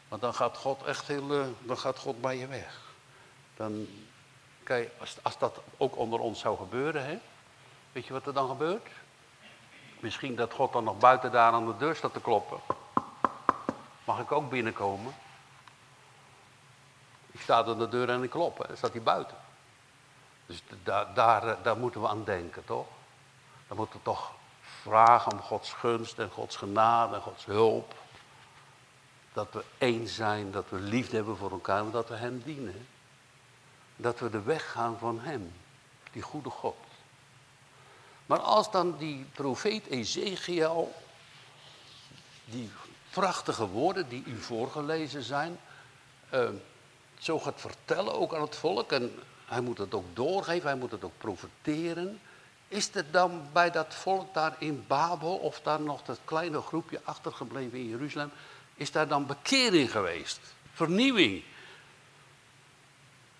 Want 0.07 0.21
dan 0.21 0.33
gaat 0.33 0.57
God 0.57 0.83
echt 0.83 1.07
heel, 1.07 1.33
eh, 1.33 1.45
dan 1.59 1.77
gaat 1.77 1.97
God 1.97 2.21
bij 2.21 2.37
je 2.37 2.47
weg. 2.47 2.81
Dan, 3.55 3.87
kijk, 4.63 4.91
als, 4.99 5.15
als 5.21 5.37
dat 5.37 5.61
ook 5.77 5.97
onder 5.97 6.19
ons 6.19 6.39
zou 6.39 6.57
gebeuren, 6.57 7.05
hè, 7.05 7.19
weet 7.91 8.05
je 8.05 8.13
wat 8.13 8.27
er 8.27 8.33
dan 8.33 8.47
gebeurt? 8.47 8.87
Misschien 10.03 10.35
dat 10.35 10.53
God 10.53 10.73
dan 10.73 10.83
nog 10.83 10.97
buiten 10.97 11.31
daar 11.31 11.51
aan 11.51 11.65
de 11.65 11.77
deur 11.77 11.95
staat 11.95 12.13
te 12.13 12.21
kloppen. 12.21 12.59
Mag 14.03 14.19
ik 14.19 14.31
ook 14.31 14.49
binnenkomen? 14.49 15.13
Ik 17.31 17.41
sta 17.41 17.63
aan 17.63 17.77
de 17.77 17.89
deur 17.89 18.09
en 18.09 18.23
ik 18.23 18.29
klop, 18.29 18.57
hè. 18.57 18.67
dan 18.67 18.77
staat 18.77 18.91
hij 18.91 19.01
buiten. 19.01 19.37
Dus 20.45 20.63
daar, 20.83 21.13
daar, 21.13 21.61
daar 21.61 21.77
moeten 21.77 22.01
we 22.01 22.07
aan 22.07 22.23
denken, 22.23 22.65
toch? 22.65 22.87
Dan 23.67 23.77
moeten 23.77 23.95
we 23.95 24.03
toch 24.03 24.31
vragen 24.81 25.31
om 25.31 25.39
Gods 25.39 25.73
gunst 25.73 26.19
en 26.19 26.29
Gods 26.29 26.55
genade 26.55 27.15
en 27.15 27.21
Gods 27.21 27.45
hulp. 27.45 27.93
Dat 29.33 29.47
we 29.51 29.63
één 29.77 30.07
zijn, 30.07 30.51
dat 30.51 30.69
we 30.69 30.79
liefde 30.79 31.15
hebben 31.15 31.37
voor 31.37 31.51
elkaar 31.51 31.79
en 31.79 31.91
dat 31.91 32.09
we 32.09 32.15
Hem 32.15 32.41
dienen. 32.45 32.87
Dat 33.95 34.19
we 34.19 34.29
de 34.29 34.41
weg 34.41 34.71
gaan 34.71 34.97
van 34.97 35.19
Hem, 35.19 35.53
die 36.11 36.21
goede 36.21 36.49
God. 36.49 36.75
Maar 38.25 38.39
als 38.39 38.71
dan 38.71 38.97
die 38.97 39.25
profeet 39.31 39.87
Ezekiel, 39.87 40.93
die 42.45 42.69
prachtige 43.09 43.67
woorden 43.67 44.09
die 44.09 44.23
u 44.25 44.37
voorgelezen 44.37 45.23
zijn, 45.23 45.59
uh, 46.33 46.49
zo 47.19 47.39
gaat 47.39 47.61
vertellen 47.61 48.13
ook 48.13 48.33
aan 48.33 48.41
het 48.41 48.55
volk. 48.55 48.91
En 48.91 49.19
hij 49.45 49.61
moet 49.61 49.77
het 49.77 49.93
ook 49.93 50.05
doorgeven, 50.13 50.69
hij 50.69 50.77
moet 50.77 50.91
het 50.91 51.03
ook 51.03 51.17
profiteren. 51.17 52.19
Is 52.67 52.95
er 52.95 53.11
dan 53.11 53.47
bij 53.51 53.71
dat 53.71 53.95
volk 53.95 54.33
daar 54.33 54.55
in 54.59 54.83
Babel, 54.87 55.35
of 55.35 55.61
daar 55.61 55.81
nog 55.81 56.03
dat 56.03 56.19
kleine 56.25 56.61
groepje 56.61 57.01
achtergebleven 57.03 57.77
in 57.77 57.89
Jeruzalem, 57.89 58.31
is 58.75 58.91
daar 58.91 59.07
dan 59.07 59.25
bekering 59.25 59.91
geweest? 59.91 60.39
Vernieuwing? 60.73 61.43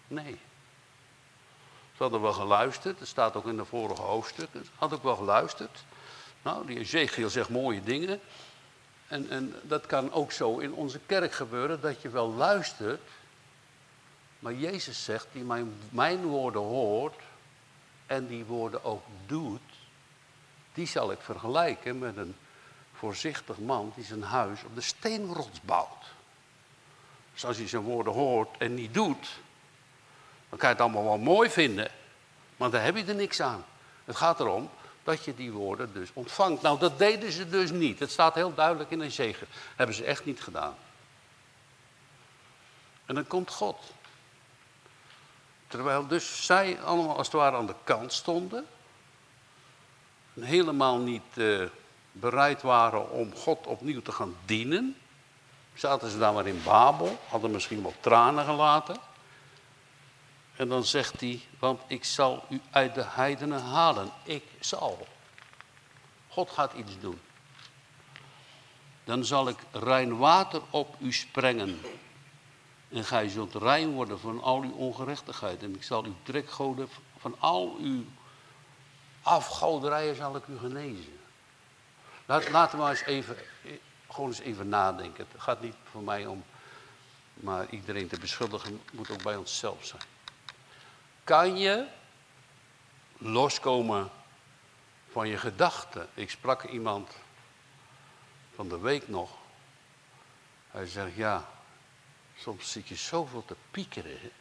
Nee. 0.08 0.40
Ze 1.98 2.04
hadden 2.04 2.22
wel 2.22 2.34
geluisterd, 2.34 3.00
het 3.00 3.08
staat 3.08 3.36
ook 3.36 3.48
in 3.48 3.58
de 3.58 3.66
vorige 3.66 4.02
hoofdstukken. 4.02 4.66
Ze 4.66 4.72
hadden 4.76 4.98
ook 4.98 5.04
wel 5.04 5.16
geluisterd. 5.16 5.84
Nou, 6.42 6.66
die 6.66 6.80
Ezekiel 6.80 7.30
zegt 7.30 7.50
mooie 7.50 7.84
dingen. 7.84 8.20
En, 9.08 9.30
en 9.30 9.56
dat 9.62 9.86
kan 9.86 10.12
ook 10.12 10.32
zo 10.32 10.58
in 10.58 10.74
onze 10.74 11.00
kerk 11.06 11.34
gebeuren, 11.34 11.82
dat 11.82 12.02
je 12.02 12.10
wel 12.10 12.34
luistert. 12.34 13.02
Maar 14.40 14.54
Jezus 14.54 15.04
zegt, 15.04 15.28
die 15.32 15.44
mijn, 15.44 15.74
mijn 15.90 16.22
woorden 16.22 16.62
hoort 16.62 17.22
en 18.06 18.28
die 18.28 18.46
woorden 18.46 18.84
ook 18.84 19.04
doet, 19.26 19.62
die 20.74 20.88
zal 20.88 21.12
ik 21.12 21.20
vergelijken 21.22 22.00
met 22.00 22.18
een 22.18 22.36
voorzichtig 22.94 23.58
man 23.58 23.92
die 23.96 24.04
zijn 24.04 24.24
huis 24.24 24.64
op 24.64 24.76
de 24.76 24.82
steenrots 24.82 25.62
bouwt. 25.62 26.06
Dus 27.34 27.46
als 27.46 27.58
hij 27.58 27.68
zijn 27.68 27.82
woorden 27.82 28.14
hoort 28.14 28.58
en 28.58 28.74
niet 28.74 28.94
doet, 28.94 29.40
dan 30.54 30.62
kan 30.62 30.72
je 30.72 30.84
het 30.84 30.94
allemaal 30.94 31.18
wel 31.18 31.34
mooi 31.34 31.50
vinden, 31.50 31.92
maar 32.58 32.70
daar 32.70 32.84
heb 32.84 32.96
je 32.96 33.04
er 33.04 33.16
niks 33.16 33.42
aan. 33.42 33.66
Het 34.06 34.16
gaat 34.16 34.40
erom 34.40 34.70
dat 35.04 35.24
je 35.24 35.36
die 35.36 35.52
woorden 35.52 35.94
dus 35.94 36.10
ontvangt. 36.14 36.62
Nou, 36.62 36.80
dat 36.80 36.98
deden 36.98 37.32
ze 37.32 37.50
dus 37.50 37.72
niet. 37.72 38.00
Het 38.00 38.12
staat 38.12 38.36
heel 38.36 38.54
duidelijk 38.54 38.92
in 38.92 39.02
een 39.02 39.12
zegen. 39.12 39.48
Hebben 39.76 39.96
ze 39.96 40.04
echt 40.04 40.26
niet 40.26 40.42
gedaan. 40.42 40.76
En 43.06 43.16
dan 43.16 43.28
komt 43.28 43.52
God. 43.52 43.78
Terwijl 45.68 46.08
dus 46.08 46.46
zij 46.46 46.82
allemaal 46.82 47.18
als 47.18 47.28
het 47.28 47.36
ware 47.36 47.58
aan 47.58 47.68
de 47.68 47.76
kant 47.84 48.14
stonden. 48.14 48.66
En 50.34 50.44
helemaal 50.44 50.98
niet 50.98 51.24
uh, 51.34 51.68
bereid 52.12 52.62
waren 52.62 53.10
om 53.10 53.36
God 53.36 53.68
opnieuw 53.68 54.02
te 54.02 54.12
gaan 54.12 54.36
dienen. 54.46 54.98
Zaten 55.74 56.10
ze 56.10 56.18
daar 56.18 56.34
maar 56.34 56.48
in 56.48 56.62
Babel, 56.64 57.20
hadden 57.30 57.52
misschien 57.52 57.82
wel 57.82 57.94
tranen 58.00 58.46
gelaten. 58.46 59.12
En 60.56 60.68
dan 60.68 60.84
zegt 60.84 61.20
hij, 61.20 61.42
want 61.60 61.82
ik 61.88 62.04
zal 62.04 62.46
u 62.50 62.62
uit 62.72 62.96
de 62.96 63.04
heidenen 63.06 63.62
halen. 63.62 64.12
Ik 64.24 64.44
zal. 64.60 65.08
God 66.28 66.50
gaat 66.50 66.74
iets 66.74 67.00
doen. 67.00 67.20
Dan 69.04 69.26
zal 69.26 69.48
ik 69.48 69.58
rein 69.72 70.18
water 70.18 70.62
op 70.70 70.96
u 71.00 71.14
sprengen. 71.14 71.80
En 72.90 73.04
gij 73.06 73.30
zult 73.30 73.56
rein 73.56 73.92
worden 73.92 74.20
van 74.20 74.42
al 74.42 74.62
uw 74.62 74.74
ongerechtigheid. 74.74 75.64
En 75.64 75.76
ik 75.76 75.84
zal 75.84 76.06
u 76.06 76.14
trekgoden 76.24 76.90
van 77.18 77.36
al 77.40 77.78
uw 77.80 78.06
afgoderijen 79.22 80.16
zal 80.16 80.36
ik 80.36 80.48
u 80.48 80.58
genezen. 80.58 81.20
Laat, 82.26 82.50
laten 82.50 82.84
we 82.84 82.90
eens 82.90 83.02
even, 83.02 83.38
gewoon 84.10 84.30
eens 84.30 84.40
even 84.40 84.70
nadenken. 84.70 85.28
Het 85.32 85.42
gaat 85.42 85.62
niet 85.62 85.76
voor 85.84 86.04
mij 86.04 86.26
om, 86.26 86.44
maar 87.34 87.70
iedereen 87.70 88.08
te 88.08 88.20
beschuldigen 88.20 88.82
moet 88.92 89.10
ook 89.10 89.24
bij 89.24 89.36
onszelf 89.36 89.86
zijn. 89.86 90.13
Kan 91.24 91.58
je 91.58 91.88
loskomen 93.18 94.10
van 95.12 95.28
je 95.28 95.38
gedachten? 95.38 96.10
Ik 96.14 96.30
sprak 96.30 96.64
iemand 96.64 97.12
van 98.56 98.70
de 98.70 98.80
week 98.80 99.08
nog. 99.08 99.32
Hij 100.72 100.86
zegt, 100.86 101.16
ja, 101.16 101.50
soms 102.38 102.72
zit 102.72 102.88
je 102.88 102.96
zoveel 102.96 103.46
te 103.46 103.56
piekeren. 103.72 104.32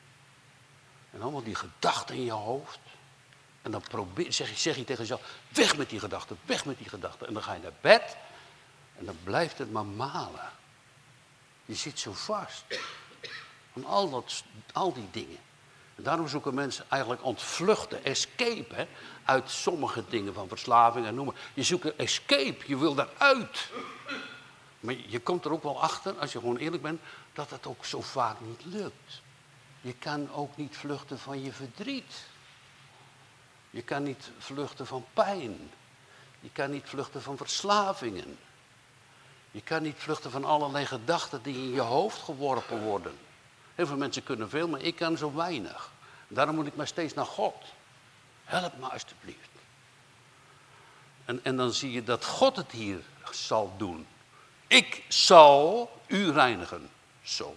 En 1.11 1.23
allemaal 1.23 1.43
die 1.43 1.55
gedachten 1.55 2.15
in 2.15 2.25
je 2.25 2.33
hoofd. 2.33 2.79
En 3.63 3.71
dan 3.71 3.81
probeer, 3.81 4.33
zeg, 4.33 4.59
zeg 4.59 4.77
je 4.77 4.85
tegen 4.85 5.01
jezelf, 5.01 5.39
weg 5.49 5.77
met 5.77 5.91
die 5.91 6.01
gedachten, 6.01 6.39
weg 6.45 6.65
met 6.65 6.79
die 6.79 6.89
gedachten. 6.89 7.27
En 7.27 7.35
dan 7.35 7.43
ga 7.43 7.53
je 7.53 7.61
naar 7.61 7.73
bed 7.81 8.17
en 8.99 9.05
dan 9.05 9.19
blijft 9.25 9.59
het 9.59 9.73
maar 9.73 9.87
malen. 9.87 10.51
Je 11.65 11.75
zit 11.75 11.99
zo 11.99 12.13
vast. 12.13 12.65
Van 13.73 13.85
al, 13.85 14.11
dat, 14.11 14.45
al 14.73 14.93
die 14.93 15.11
dingen. 15.11 15.39
En 15.97 16.03
daarom 16.03 16.29
zoeken 16.29 16.55
mensen 16.55 16.85
eigenlijk 16.89 17.25
ontvluchten, 17.25 18.05
escape 18.05 18.87
uit 19.25 19.51
sommige 19.51 20.05
dingen 20.09 20.35
van 20.35 20.49
verslaving 20.49 21.07
en 21.07 21.15
noemen. 21.15 21.35
Je 21.55 21.63
zoekt 21.63 21.85
een 21.85 21.99
escape, 21.99 22.65
je 22.67 22.79
wil 22.79 22.95
daaruit. 22.95 23.71
Maar 24.81 24.95
je 25.07 25.21
komt 25.21 25.45
er 25.45 25.53
ook 25.53 25.63
wel 25.63 25.83
achter, 25.83 26.19
als 26.19 26.33
je 26.33 26.39
gewoon 26.39 26.57
eerlijk 26.57 26.83
bent, 26.83 27.01
dat 27.33 27.51
het 27.51 27.67
ook 27.67 27.85
zo 27.85 28.01
vaak 28.01 28.37
niet 28.41 28.65
lukt. 28.65 29.21
Je 29.81 29.95
kan 29.95 30.33
ook 30.33 30.57
niet 30.57 30.77
vluchten 30.77 31.19
van 31.19 31.43
je 31.43 31.53
verdriet. 31.53 32.25
Je 33.71 33.83
kan 33.83 34.03
niet 34.03 34.31
vluchten 34.39 34.87
van 34.87 35.05
pijn. 35.13 35.71
Je 36.41 36.51
kan 36.53 36.71
niet 36.71 36.89
vluchten 36.89 37.23
van 37.23 37.37
verslavingen. 37.37 38.39
Je 39.51 39.63
kan 39.63 39.83
niet 39.83 39.97
vluchten 39.99 40.31
van 40.31 40.45
allerlei 40.45 40.87
gedachten 40.87 41.43
die 41.43 41.55
in 41.55 41.73
je 41.73 41.81
hoofd 41.81 42.23
geworpen 42.23 42.83
worden. 42.83 43.19
Heel 43.83 43.91
veel 43.91 44.01
mensen 44.01 44.25
kunnen 44.25 44.49
veel, 44.49 44.69
maar 44.69 44.81
ik 44.81 44.97
kan 44.97 45.17
zo 45.17 45.35
weinig. 45.35 45.91
Daarom 46.29 46.55
moet 46.55 46.67
ik 46.67 46.77
maar 46.77 46.87
steeds 46.87 47.15
naar 47.15 47.27
God. 47.27 47.55
Help 48.45 48.79
me 48.79 48.87
alstublieft. 48.87 49.49
En, 51.25 51.41
en 51.43 51.57
dan 51.57 51.73
zie 51.73 51.93
je 51.93 52.05
dat 52.05 52.25
God 52.25 52.57
het 52.57 52.71
hier 52.71 53.01
zal 53.31 53.75
doen. 53.77 54.07
Ik 54.67 55.05
zal 55.09 55.91
u 56.07 56.31
reinigen. 56.31 56.91
Zo. 57.23 57.57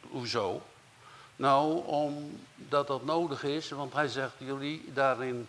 Hoezo? 0.00 0.62
Nou, 1.36 1.86
omdat 1.86 2.86
dat 2.86 3.04
nodig 3.04 3.42
is, 3.42 3.70
want 3.70 3.92
hij 3.92 4.08
zegt, 4.08 4.34
jullie 4.38 4.92
daar 4.92 5.24
in 5.24 5.48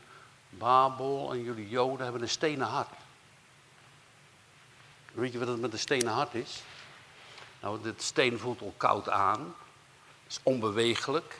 Babel 0.49 1.31
en 1.31 1.43
jullie 1.43 1.69
Joden 1.69 2.03
hebben 2.03 2.21
een 2.21 2.29
stenen 2.29 2.67
hart. 2.67 2.93
Weet 5.11 5.31
je 5.31 5.39
wat 5.39 5.47
het 5.47 5.61
met 5.61 5.73
een 5.73 5.79
stenen 5.79 6.13
hart 6.13 6.33
is? 6.33 6.63
Nou, 7.65 7.81
dit 7.81 8.01
steen 8.01 8.39
voelt 8.39 8.61
al 8.61 8.73
koud 8.77 9.09
aan. 9.09 9.55
is 10.27 10.39
onbewegelijk. 10.43 11.39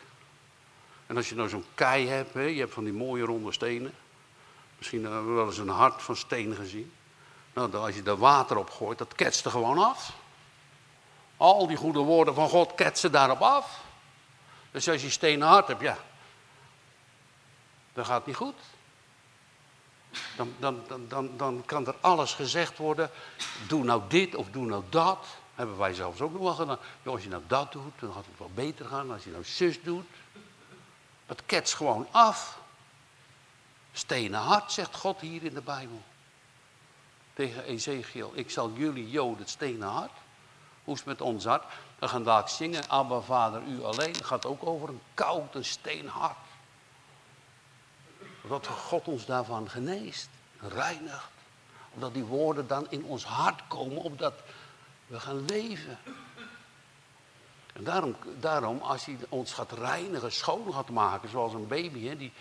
En 1.08 1.18
als 1.18 1.30
je 1.30 1.36
nou 1.36 1.50
zo'n 1.50 1.66
kei 1.74 2.08
hebt, 2.08 2.34
hè, 2.34 2.42
je 2.42 2.60
hebt 2.60 2.74
van 2.74 2.84
die 2.84 2.94
mooie 2.94 3.24
ronde 3.24 3.52
stenen. 3.52 3.94
Misschien 4.78 5.04
hebben 5.04 5.28
we 5.28 5.34
wel 5.34 5.46
eens 5.46 5.58
een 5.58 5.70
hart 5.70 6.02
van 6.02 6.16
steen 6.16 6.56
gezien. 6.56 6.94
Nou, 7.54 7.76
als 7.76 7.96
je 7.96 8.04
er 8.04 8.18
water 8.18 8.58
op 8.58 8.70
gooit, 8.70 8.98
dat 8.98 9.16
ketst 9.16 9.46
er 9.46 9.52
gewoon 9.52 9.78
af. 9.78 10.14
Al 11.38 11.68
die 11.68 11.78
goede 11.78 12.00
woorden 12.00 12.34
van 12.34 12.50
God 12.50 12.76
ketsen 12.76 13.12
daarop 13.12 13.42
af. 13.42 13.82
Dus 14.72 14.90
als 14.90 15.02
je 15.02 15.10
stenen 15.10 15.48
hart 15.48 15.68
hebt, 15.68 15.82
ja, 15.82 15.98
dan 17.94 18.06
gaat 18.06 18.18
het 18.18 18.26
niet 18.26 18.36
goed. 18.36 18.60
Dan, 20.36 20.54
dan, 20.60 20.84
dan, 20.88 21.08
dan, 21.08 21.38
dan 21.38 21.64
kan 21.66 21.88
er 21.88 21.96
alles 22.02 22.34
gezegd 22.34 22.78
worden. 22.78 23.10
Doe 23.68 23.84
nou 23.84 24.02
dit 24.08 24.36
of 24.36 24.50
doe 24.50 24.66
nou 24.66 24.84
dat. 24.90 25.44
Hebben 25.56 25.78
wij 25.78 25.94
zelfs 25.94 26.22
ook 26.22 26.32
nog 26.32 26.42
wel 26.42 26.54
gedaan. 26.54 26.78
Ja, 27.04 27.12
als 27.12 27.24
je 27.24 27.30
nou 27.30 27.44
dat 27.48 27.72
doet, 27.72 28.00
dan 28.00 28.14
gaat 28.14 28.26
het 28.26 28.38
wel 28.38 28.52
beter 28.54 28.86
gaan. 28.86 29.12
Als 29.12 29.24
je 29.24 29.30
nou 29.30 29.44
zus 29.44 29.82
doet. 29.82 30.06
Het 31.26 31.46
ketst 31.46 31.74
gewoon 31.74 32.08
af. 32.12 32.60
Stenen 33.92 34.40
hart, 34.40 34.72
zegt 34.72 34.96
God 34.96 35.22
hier 35.22 35.44
in 35.44 35.54
de 35.54 35.62
Bijbel. 35.62 36.02
Tegen 37.34 37.64
Ezekiel. 37.64 38.32
Ik 38.34 38.50
zal 38.50 38.72
jullie 38.74 39.10
Joden 39.10 39.38
het 39.38 39.50
stenen 39.50 39.88
hart. 39.88 40.12
Hoe 40.84 40.94
is 40.94 41.00
het 41.00 41.10
met 41.10 41.22
ons 41.22 41.46
hart? 41.46 41.64
Dan 42.00 42.10
gaan 42.10 42.24
daar 42.24 42.50
zingen. 42.50 42.90
Abba, 42.90 43.20
vader, 43.20 43.64
u 43.64 43.84
alleen. 43.84 44.14
Dat 44.14 44.26
gaat 44.26 44.46
ook 44.46 44.66
over 44.66 44.90
een 44.90 45.02
koud, 45.14 45.56
een 45.56 45.66
steenhart. 45.66 46.38
Dat 48.42 48.68
God 48.68 49.08
ons 49.08 49.26
daarvan 49.26 49.70
geneest, 49.70 50.30
reinigt. 50.60 51.30
Omdat 51.94 52.14
die 52.14 52.24
woorden 52.24 52.68
dan 52.68 52.88
in 52.90 53.04
ons 53.04 53.26
hart 53.26 53.62
komen, 53.68 53.98
opdat 53.98 54.34
we 55.08 55.20
gaan 55.20 55.46
leven. 55.46 55.98
En 57.74 57.84
daarom, 57.84 58.16
daarom 58.40 58.82
als 58.82 59.06
hij 59.06 59.18
ons 59.30 59.54
gaat 59.54 59.72
reinigen, 59.72 60.32
schoon 60.32 60.74
gaat 60.74 60.90
maken, 60.90 61.30
zoals 61.30 61.54
een 61.54 61.68
baby, 61.68 62.08
hè, 62.08 62.18
die, 62.18 62.32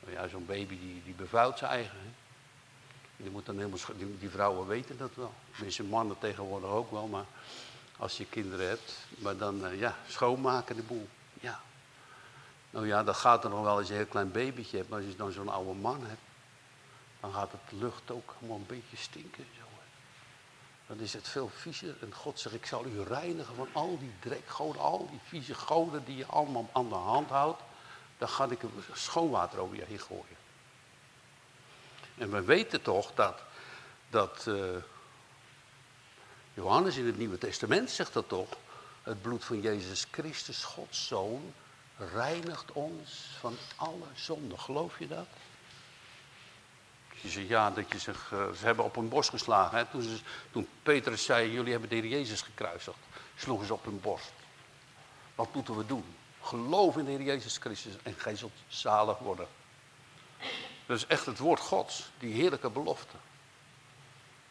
nou 0.00 0.12
ja, 0.12 0.28
zo'n 0.28 0.46
baby 0.46 0.78
die, 0.78 1.02
die 1.04 1.14
bevuilt 1.14 1.58
zijn 1.58 1.70
eigen. 1.70 2.14
Die, 3.16 3.30
moet 3.30 3.46
dan 3.46 3.56
helemaal, 3.56 3.78
die, 4.18 4.30
vrouwen 4.30 4.66
weten 4.66 4.98
dat 4.98 5.10
wel. 5.14 5.34
Tenminste, 5.52 5.84
mannen 5.84 6.18
tegenwoordig 6.18 6.70
ook 6.70 6.90
wel, 6.90 7.06
maar 7.06 7.24
als 7.96 8.16
je 8.16 8.26
kinderen 8.26 8.68
hebt. 8.68 8.96
Maar 9.18 9.36
dan, 9.36 9.64
uh, 9.64 9.78
ja, 9.78 9.96
schoonmaken 10.08 10.76
de 10.76 10.82
boel. 10.82 11.08
Ja. 11.40 11.60
Nou 12.70 12.86
ja, 12.86 13.04
dat 13.04 13.16
gaat 13.16 13.44
er 13.44 13.50
nog 13.50 13.62
wel 13.62 13.76
als 13.76 13.86
je 13.86 13.92
een 13.92 13.98
heel 13.98 14.08
klein 14.08 14.32
babytje 14.32 14.76
hebt. 14.76 14.88
Maar 14.88 14.98
als 14.98 15.08
je 15.08 15.16
dan 15.16 15.32
zo'n 15.32 15.48
oude 15.48 15.72
man 15.72 16.06
hebt, 16.06 16.20
dan 17.20 17.32
gaat 17.32 17.52
het 17.52 17.80
lucht 17.80 18.10
ook 18.10 18.34
helemaal 18.38 18.56
een 18.56 18.66
beetje 18.66 18.96
stinken. 18.96 19.46
Zo. 19.58 19.79
Dan 20.90 21.00
is 21.00 21.12
het 21.12 21.28
veel 21.28 21.48
viezer. 21.48 21.96
En 22.00 22.14
God 22.14 22.40
zegt, 22.40 22.54
ik 22.54 22.66
zal 22.66 22.84
u 22.84 23.02
reinigen 23.02 23.54
van 23.54 23.68
al 23.72 23.98
die 23.98 24.12
drekgoden, 24.20 24.80
al 24.80 25.08
die 25.10 25.20
vieze 25.24 25.54
goden 25.54 26.04
die 26.04 26.16
je 26.16 26.26
allemaal 26.26 26.68
aan 26.72 26.88
de 26.88 26.94
hand 26.94 27.28
houdt. 27.28 27.62
Dan 28.18 28.28
ga 28.28 28.50
ik 28.50 28.62
er 28.62 28.68
schoonwater 28.92 29.58
over 29.58 29.76
je 29.76 29.84
heen 29.84 30.00
gooien. 30.00 30.36
En 32.16 32.30
we 32.30 32.42
weten 32.42 32.82
toch 32.82 33.14
dat, 33.14 33.42
dat 34.08 34.44
uh, 34.48 34.76
Johannes 36.54 36.96
in 36.96 37.06
het 37.06 37.18
Nieuwe 37.18 37.38
Testament 37.38 37.90
zegt 37.90 38.12
dat 38.12 38.28
toch. 38.28 38.48
Het 39.02 39.22
bloed 39.22 39.44
van 39.44 39.60
Jezus 39.60 40.06
Christus, 40.10 40.64
Gods 40.64 41.06
Zoon, 41.06 41.54
reinigt 41.96 42.72
ons 42.72 43.28
van 43.38 43.56
alle 43.76 44.06
zonde. 44.14 44.58
Geloof 44.58 44.98
je 44.98 45.08
dat? 45.08 45.26
Je 47.20 47.28
zegt 47.28 47.48
ja, 47.48 47.70
dat 47.70 47.92
je 47.92 47.98
zich, 47.98 48.30
uh, 48.32 48.50
ze 48.50 48.64
hebben 48.64 48.84
op 48.84 48.94
hun 48.94 49.08
borst 49.08 49.30
geslagen. 49.30 49.78
Hè? 49.78 49.84
Toen, 49.84 50.02
ze, 50.02 50.18
toen 50.50 50.68
Petrus 50.82 51.24
zei, 51.24 51.52
jullie 51.52 51.70
hebben 51.70 51.88
de 51.88 51.94
Heer 51.94 52.06
Jezus 52.06 52.42
gekruisigd, 52.42 52.98
sloegen 53.36 53.66
ze 53.66 53.72
op 53.72 53.84
hun 53.84 54.00
borst. 54.00 54.32
Wat 55.34 55.54
moeten 55.54 55.76
we 55.76 55.86
doen? 55.86 56.04
Geloof 56.42 56.96
in 56.96 57.04
de 57.04 57.10
Heer 57.10 57.22
Jezus 57.22 57.56
Christus 57.56 57.92
en 58.02 58.14
gij 58.16 58.36
zult 58.36 58.52
zalig 58.68 59.18
worden. 59.18 59.46
Dat 60.86 60.96
is 60.96 61.06
echt 61.06 61.26
het 61.26 61.38
woord 61.38 61.60
Gods, 61.60 62.10
die 62.18 62.34
heerlijke 62.34 62.70
belofte. 62.70 63.16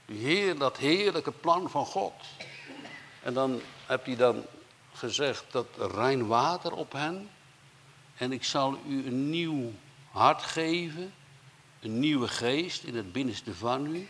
Die 0.06 0.26
heer, 0.26 0.58
dat 0.58 0.78
heerlijke 0.78 1.32
plan 1.32 1.70
van 1.70 1.86
God. 1.86 2.14
En 3.24 3.34
dan 3.34 3.62
heb 3.86 4.06
hij 4.06 4.16
dan 4.16 4.46
gezegd 4.94 5.46
dat 5.52 5.68
rein 5.78 6.28
water 6.28 6.74
op 6.74 6.92
hen. 6.92 7.30
En 8.18 8.32
ik 8.32 8.44
zal 8.44 8.78
u 8.88 9.08
een 9.08 9.30
nieuw 9.30 9.72
hart 10.12 10.44
geven. 10.44 11.14
Een 11.82 12.00
nieuwe 12.00 12.28
geest 12.28 12.84
in 12.84 12.96
het 12.96 13.12
binnenste 13.12 13.56
van 13.56 13.86
u. 13.86 14.08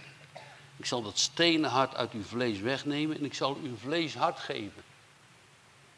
Ik 0.78 0.86
zal 0.86 1.02
dat 1.02 1.18
stenen 1.18 1.70
hart 1.70 1.96
uit 1.96 2.12
uw 2.12 2.24
vlees 2.24 2.60
wegnemen 2.60 3.18
en 3.18 3.26
ik 3.26 3.34
zal 3.34 3.58
u 3.64 3.68
een 3.68 3.78
vlees 3.78 4.16
hart 4.16 4.40
geven. 4.40 4.84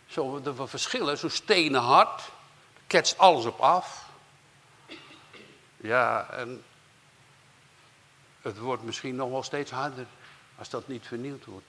Zo, 0.08 0.42
de 0.42 0.68
verschillen, 0.68 1.18
zo'n 1.18 1.30
stenen 1.30 1.82
hart, 1.82 2.32
ketst 2.88 3.18
alles 3.18 3.46
op 3.46 3.60
af. 3.60 4.10
Ja, 5.78 6.30
en 6.30 6.64
het 8.42 8.58
wordt 8.58 8.84
misschien 8.84 9.16
nog 9.16 9.30
wel 9.30 9.44
steeds 9.44 9.72
harder 9.72 10.06
als 10.58 10.70
dat 10.70 10.88
niet 10.88 11.08
vernieuwd 11.08 11.46
wordt. 11.46 11.66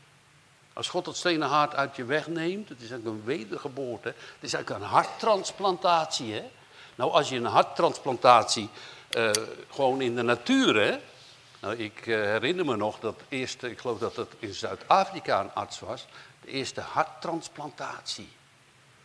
Als 0.72 0.88
God 0.88 1.06
het 1.06 1.16
stenen 1.16 1.48
hart 1.48 1.74
uit 1.74 1.96
je 1.96 2.04
wegneemt, 2.04 2.68
het 2.68 2.80
is 2.80 2.90
eigenlijk 2.90 3.18
een 3.18 3.24
wedergeboorte. 3.24 4.08
Het 4.08 4.40
is 4.40 4.52
eigenlijk 4.52 4.84
een 4.84 4.90
harttransplantatie. 4.90 6.32
Hè? 6.32 6.50
Nou, 6.94 7.10
als 7.12 7.28
je 7.28 7.36
een 7.36 7.44
harttransplantatie 7.44 8.68
uh, 9.16 9.30
gewoon 9.70 10.00
in 10.00 10.14
de 10.14 10.22
natuur, 10.22 10.74
hè? 10.74 10.98
Nou, 11.60 11.76
ik 11.76 12.06
uh, 12.06 12.16
herinner 12.16 12.64
me 12.64 12.76
nog 12.76 13.00
dat 13.00 13.20
eerste, 13.28 13.70
ik 13.70 13.78
geloof 13.78 13.98
dat 13.98 14.16
het 14.16 14.34
in 14.38 14.54
Zuid-Afrika 14.54 15.40
een 15.40 15.54
arts 15.54 15.80
was, 15.80 16.06
de 16.40 16.48
eerste 16.48 16.80
harttransplantatie. 16.80 18.28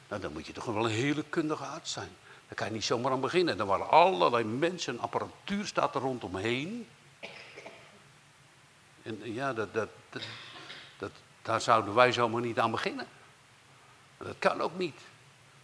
Nou, 0.07 0.21
dan 0.21 0.33
moet 0.33 0.47
je 0.47 0.53
toch 0.53 0.65
wel 0.65 0.85
een 0.85 0.91
hele 0.91 1.23
kundige 1.23 1.63
arts 1.63 1.91
zijn. 1.91 2.09
Daar 2.47 2.55
kan 2.55 2.67
je 2.67 2.73
niet 2.73 2.83
zomaar 2.83 3.11
aan 3.11 3.21
beginnen. 3.21 3.59
Er 3.59 3.65
waren 3.65 3.89
allerlei 3.89 4.43
mensen, 4.43 4.99
apparatuur 4.99 5.65
staat 5.65 5.95
er 5.95 6.01
rondomheen. 6.01 6.87
En 9.03 9.19
ja, 9.23 9.53
dat, 9.53 9.73
dat, 9.73 9.89
dat, 10.09 10.23
dat, 10.97 11.11
daar 11.41 11.61
zouden 11.61 11.93
wij 11.93 12.11
zomaar 12.11 12.41
niet 12.41 12.59
aan 12.59 12.71
beginnen. 12.71 13.07
Dat 14.17 14.35
kan 14.39 14.61
ook 14.61 14.77
niet. 14.77 14.99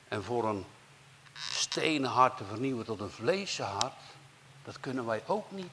En 0.07 0.23
voor 0.23 0.45
een 0.49 0.65
stenen 1.33 2.09
hart 2.09 2.37
te 2.37 2.43
vernieuwen 2.43 2.85
tot 2.85 2.99
een 2.99 3.09
vleesen 3.09 3.65
hart, 3.65 3.93
dat 4.63 4.79
kunnen 4.79 5.05
wij 5.05 5.23
ook 5.25 5.51
niet. 5.51 5.71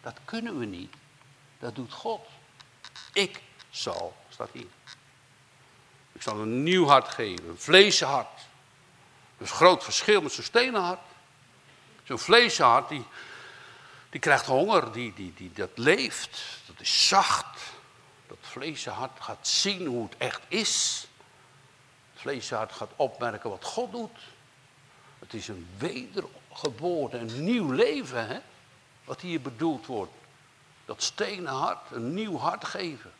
Dat 0.00 0.18
kunnen 0.24 0.58
we 0.58 0.64
niet. 0.64 0.94
Dat 1.58 1.74
doet 1.74 1.92
God. 1.92 2.26
Ik 3.12 3.40
zal, 3.70 4.16
staat 4.28 4.50
hier. 4.52 4.66
Ik 6.12 6.22
zal 6.22 6.40
een 6.40 6.62
nieuw 6.62 6.86
hart 6.86 7.08
geven, 7.08 7.48
een 7.48 7.58
vleesen 7.58 8.06
hart. 8.06 8.40
Dus 9.38 9.50
groot 9.50 9.84
verschil 9.84 10.22
met 10.22 10.32
zo'n 10.32 10.44
stenen 10.44 10.82
hart. 10.82 11.00
Zo'n 12.02 12.18
vleesen 12.18 12.64
hart, 12.64 12.88
die, 12.88 13.04
die 14.10 14.20
krijgt 14.20 14.46
honger, 14.46 14.92
die, 14.92 15.14
die, 15.14 15.34
die, 15.34 15.52
dat 15.52 15.70
leeft, 15.74 16.60
dat 16.66 16.80
is 16.80 17.08
zacht. 17.08 17.60
Dat 18.26 18.38
vleesen 18.40 18.92
hart 18.92 19.20
gaat 19.20 19.48
zien 19.48 19.86
hoe 19.86 20.04
het 20.04 20.16
echt 20.16 20.40
is. 20.48 21.06
Het 22.12 22.20
vleesen 22.20 22.56
hart 22.56 22.72
gaat 22.72 22.92
opmerken 22.96 23.50
wat 23.50 23.64
God 23.64 23.92
doet. 23.92 24.18
Het 25.18 25.34
is 25.34 25.48
een 25.48 25.68
wedergeboorte, 26.54 27.18
een 27.18 27.44
nieuw 27.44 27.70
leven, 27.70 28.26
hè? 28.26 28.38
wat 29.04 29.20
hier 29.20 29.40
bedoeld 29.40 29.86
wordt. 29.86 30.12
Dat 30.84 31.02
stenen 31.02 31.52
hart, 31.52 31.90
een 31.90 32.14
nieuw 32.14 32.36
hart 32.36 32.64
geven. 32.64 33.12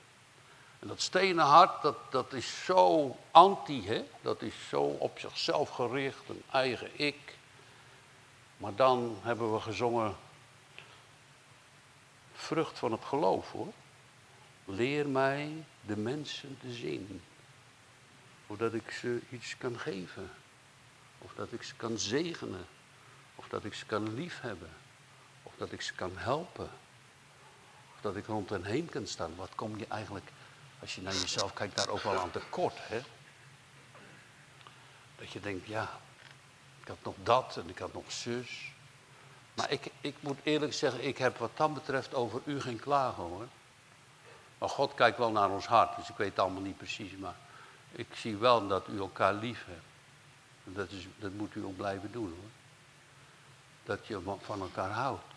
En 0.79 0.89
dat 0.89 1.01
stenen 1.01 1.45
hart, 1.45 1.83
dat, 1.83 1.97
dat 2.11 2.33
is 2.33 2.65
zo 2.65 3.17
anti, 3.31 3.87
hè? 3.87 4.05
dat 4.23 4.43
is 4.43 4.55
zo 4.69 4.81
op 4.83 5.19
zichzelf 5.19 5.69
gericht, 5.69 6.29
een 6.29 6.43
eigen 6.51 6.91
ik. 6.93 7.37
Maar 8.57 8.75
dan 8.75 9.19
hebben 9.23 9.53
we 9.55 9.61
gezongen, 9.61 10.17
vrucht 12.35 12.79
van 12.79 12.93
het 12.93 13.05
geloof 13.05 13.53
hoor. 13.53 13.73
Leer 14.65 15.09
mij 15.09 15.65
de 15.81 15.97
mensen 15.97 16.59
te 16.61 16.73
zien. 16.73 17.23
Zodat 18.49 18.75
ik 18.75 18.91
ze 18.91 19.21
iets 19.31 19.57
kan 19.57 19.79
geven. 19.79 20.31
Of 21.19 21.33
dat 21.35 21.53
ik 21.53 21.63
ze 21.63 21.75
kan 21.75 21.99
zegenen. 21.99 22.67
Dat 23.55 23.65
ik 23.65 23.75
ze 23.75 23.87
kan 23.87 24.15
liefhebben. 24.15 24.71
Of 25.43 25.53
dat 25.57 25.73
ik 25.73 25.81
ze 25.81 25.95
kan 25.95 26.13
helpen. 26.15 26.71
Of 27.95 28.01
dat 28.01 28.17
ik 28.17 28.27
rond 28.27 28.51
hen 28.51 28.65
heen 28.65 28.89
kan 28.89 29.07
staan. 29.07 29.37
Wat 29.37 29.51
kom 29.55 29.79
je 29.79 29.87
eigenlijk, 29.89 30.31
als 30.81 30.95
je 30.95 31.03
naar 31.03 31.13
jezelf 31.13 31.53
kijkt, 31.53 31.77
daar 31.77 31.89
ook 31.89 32.03
wel 32.03 32.19
aan 32.19 32.31
tekort. 32.31 32.75
Hè? 32.79 33.01
Dat 35.17 35.31
je 35.31 35.41
denkt, 35.41 35.67
ja, 35.67 35.91
ik 36.81 36.89
had 36.89 36.97
nog 37.03 37.15
dat 37.23 37.57
en 37.57 37.69
ik 37.69 37.79
had 37.79 37.93
nog 37.93 38.13
zus. 38.13 38.73
Maar 39.55 39.71
ik, 39.71 39.87
ik 40.01 40.17
moet 40.21 40.39
eerlijk 40.43 40.73
zeggen, 40.73 41.05
ik 41.05 41.19
heb 41.19 41.39
wat 41.39 41.57
dat 41.57 41.75
betreft 41.75 42.15
over 42.15 42.41
u 42.45 42.61
geen 42.61 42.81
klagen 42.81 43.23
hoor. 43.23 43.49
Maar 44.59 44.69
God 44.69 44.95
kijkt 44.95 45.19
wel 45.19 45.31
naar 45.31 45.51
ons 45.51 45.67
hart, 45.67 45.97
dus 45.97 46.09
ik 46.09 46.17
weet 46.17 46.31
het 46.31 46.39
allemaal 46.39 46.63
niet 46.63 46.77
precies. 46.77 47.17
Maar 47.17 47.37
ik 47.93 48.09
zie 48.15 48.37
wel 48.37 48.67
dat 48.67 48.89
u 48.89 48.99
elkaar 48.99 49.35
lief 49.35 49.65
hebt. 49.67 50.77
Dat, 50.77 50.91
is, 50.91 51.07
dat 51.17 51.33
moet 51.33 51.55
u 51.55 51.65
ook 51.65 51.77
blijven 51.77 52.13
doen 52.13 52.35
hoor. 52.41 52.51
Dat 53.85 54.07
je 54.07 54.21
van 54.41 54.61
elkaar 54.61 54.91
houdt. 54.91 55.35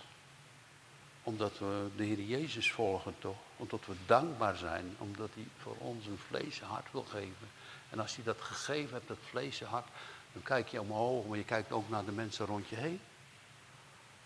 Omdat 1.24 1.60
we 1.60 1.90
de 1.96 2.04
Heer 2.04 2.22
Jezus 2.22 2.72
volgen 2.72 3.16
toch. 3.20 3.38
Omdat 3.58 3.86
we 3.86 3.94
dankbaar 4.06 4.56
zijn. 4.56 4.96
Omdat 4.98 5.30
hij 5.34 5.48
voor 5.58 5.76
ons 5.78 6.06
een 6.06 6.20
vlees 6.28 6.62
hart 6.62 6.92
wil 6.92 7.04
geven. 7.04 7.48
En 7.90 8.00
als 8.00 8.16
hij 8.16 8.24
dat 8.24 8.42
gegeven 8.42 8.94
hebt, 8.94 9.08
dat 9.08 9.18
vlees 9.30 9.62
hart. 9.62 9.88
Dan 10.34 10.42
kijk 10.42 10.68
je 10.68 10.82
omhoog, 10.82 11.26
maar 11.26 11.38
je 11.38 11.44
kijkt 11.44 11.72
ook 11.72 11.90
naar 11.90 12.06
de 12.06 12.12
mensen 12.12 12.46
rond 12.46 12.68
je 12.68 12.76
heen. 12.76 13.00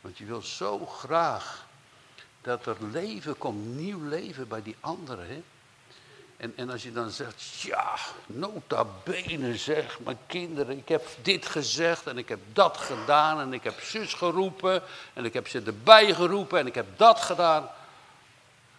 Want 0.02 0.18
je 0.18 0.26
wil 0.26 0.42
zo 0.42 0.86
graag 0.86 1.68
dat 2.42 2.66
er 2.66 2.78
leven 2.92 3.38
komt, 3.38 3.66
nieuw 3.66 4.08
leven 4.08 4.48
bij 4.48 4.62
die 4.62 4.76
anderen. 4.80 5.44
En, 6.42 6.54
en 6.56 6.70
als 6.70 6.84
je 6.84 6.92
dan 6.92 7.10
zegt, 7.10 7.62
ja, 7.62 7.96
nota 8.26 8.86
bene 9.04 9.58
zeg, 9.58 10.00
mijn 10.00 10.18
kinderen, 10.26 10.78
ik 10.78 10.88
heb 10.88 11.08
dit 11.22 11.46
gezegd 11.46 12.08
en 12.08 12.18
ik 12.18 12.30
heb 12.30 12.40
dat 12.54 12.78
gedaan 12.78 13.40
en 13.40 13.54
ik 13.54 13.64
heb 13.64 13.80
zus 13.80 14.14
geroepen 14.14 14.84
en 15.14 15.26
ik 15.26 15.34
heb 15.34 15.48
ze 15.48 15.62
erbij 15.62 16.14
geroepen 16.14 16.60
en 16.60 16.68
ik 16.68 16.76
heb 16.76 16.98
dat 16.98 17.22
gedaan. 17.22 17.70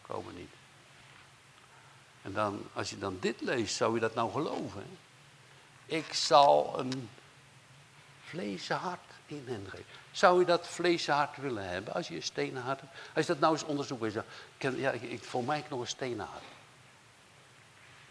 Komen 0.06 0.34
niet. 0.34 0.50
En 2.22 2.32
dan, 2.32 2.62
als 2.72 2.90
je 2.90 2.98
dan 2.98 3.16
dit 3.20 3.40
leest, 3.40 3.76
zou 3.76 3.94
je 3.94 4.00
dat 4.00 4.14
nou 4.14 4.32
geloven? 4.32 4.98
Ik 5.86 6.14
zal 6.14 6.78
een 6.78 7.10
vlezen 8.24 8.76
hart 8.76 9.10
in 9.26 9.44
hen 9.46 9.66
geven. 9.68 9.86
Zou 10.10 10.40
je 10.40 10.46
dat 10.46 10.66
vlezen 10.66 11.14
hart 11.14 11.36
willen 11.36 11.68
hebben 11.68 11.94
als 11.94 12.08
je 12.08 12.14
een 12.14 12.22
stenen 12.22 12.62
hart 12.62 12.80
hebt? 12.80 12.92
Als 13.14 13.26
je 13.26 13.32
dat 13.32 13.40
nou 13.40 13.52
eens 13.52 13.64
onderzoekt, 13.64 14.14
ja, 14.58 14.90
ik, 14.90 15.24
voor 15.24 15.44
mij 15.44 15.64
nog 15.68 15.80
een 15.80 15.86
stenen 15.86 16.26
hart. 16.26 16.42